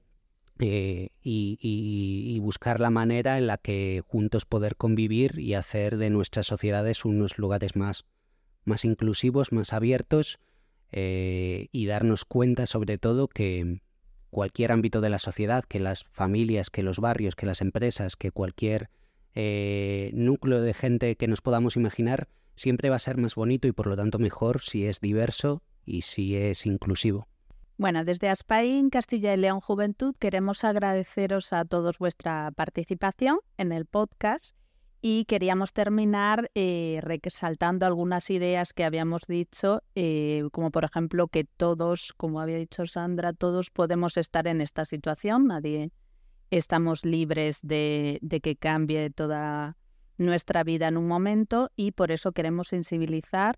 eh, 0.59 1.09
y, 1.23 2.39
buscar 2.41 2.79
la 2.79 2.89
manera 2.89 3.37
en 3.37 3.47
la 3.47 3.57
que 3.57 4.03
juntos 4.07 4.45
poder 4.45 4.75
convivir 4.75 5.39
y 5.39 5.53
hacer 5.53 5.97
de 5.97 6.09
nuestras 6.09 6.47
sociedades 6.47 7.05
unos 7.05 7.37
lugares 7.37 7.75
más, 7.75 8.05
más 8.65 8.85
inclusivos, 8.85 9.51
más 9.51 9.71
abiertos 9.71 10.39
eh, 10.91 11.67
y 11.71 11.85
darnos 11.85 12.25
cuenta 12.25 12.65
sobre 12.65 12.97
todo 12.97 13.27
que 13.27 13.81
cualquier 14.29 14.71
ámbito 14.71 14.99
de 14.99 15.09
la 15.09 15.19
sociedad, 15.19 15.63
que 15.63 15.79
las 15.79 16.05
familias, 16.11 16.69
que 16.69 16.83
los 16.83 16.99
barrios, 16.99 17.35
que 17.35 17.45
las 17.45 17.61
empresas, 17.61 18.15
que 18.15 18.31
cualquier 18.31 18.89
eh, 19.35 20.11
núcleo 20.13 20.61
de 20.61 20.73
gente 20.73 21.15
que 21.15 21.27
nos 21.27 21.41
podamos 21.41 21.75
imaginar, 21.75 22.27
siempre 22.55 22.89
va 22.89 22.97
a 22.97 22.99
ser 22.99 23.17
más 23.17 23.35
bonito 23.35 23.67
y 23.67 23.71
por 23.71 23.87
lo 23.87 23.95
tanto 23.95 24.19
mejor 24.19 24.61
si 24.61 24.85
es 24.85 24.99
diverso 24.99 25.63
y 25.85 26.01
si 26.01 26.35
es 26.35 26.65
inclusivo. 26.65 27.28
Bueno, 27.79 28.03
desde 28.03 28.27
Aspain, 28.27 28.89
Castilla 28.89 29.33
y 29.33 29.37
León 29.37 29.61
Juventud, 29.61 30.13
queremos 30.19 30.65
agradeceros 30.65 31.53
a 31.53 31.63
todos 31.63 31.97
vuestra 31.97 32.51
participación 32.51 33.39
en 33.55 33.71
el 33.71 33.85
podcast 33.85 34.53
y 35.01 35.23
queríamos 35.23 35.71
terminar 35.71 36.51
eh, 36.55 36.99
resaltando 37.01 37.85
algunas 37.85 38.29
ideas 38.31 38.73
que 38.73 38.83
habíamos 38.83 39.21
dicho, 39.29 39.81
eh, 39.95 40.43
como 40.51 40.71
por 40.71 40.83
ejemplo 40.83 41.29
que 41.29 41.45
todos, 41.45 42.11
como 42.17 42.41
había 42.41 42.57
dicho 42.57 42.85
Sandra, 42.85 43.31
todos 43.31 43.69
podemos 43.69 44.17
estar 44.17 44.45
en 44.47 44.59
esta 44.59 44.83
situación, 44.83 45.47
nadie 45.47 45.93
estamos 46.51 47.05
libres 47.05 47.61
de, 47.63 48.19
que 48.43 48.57
cambie 48.57 49.09
toda 49.09 49.77
nuestra 50.17 50.65
vida 50.65 50.89
en 50.89 50.97
un 50.97 51.07
momento 51.07 51.71
y 51.77 51.93
por 51.93 52.11
eso 52.11 52.33
queremos 52.33 52.67
sensibilizar. 52.67 53.57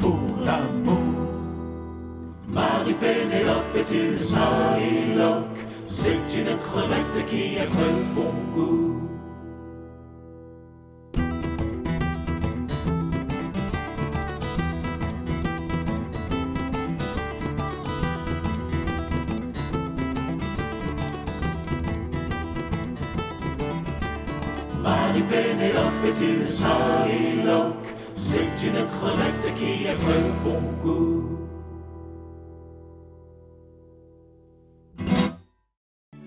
pour 0.00 0.38
l'amour. 0.44 0.98
Marie-Pénélope 2.48 3.76
est 3.76 3.92
une 3.92 4.20
soliloque, 4.20 5.60
c'est 5.86 6.12
une 6.38 6.56
crevette 6.58 7.26
qui 7.26 7.58
a 7.58 7.64
le 7.64 8.14
bon 8.14 8.32
goût. 8.54 8.90
Pénélope 25.28 26.04
est 26.06 26.20
une 26.24 26.50
soliloque, 26.50 27.94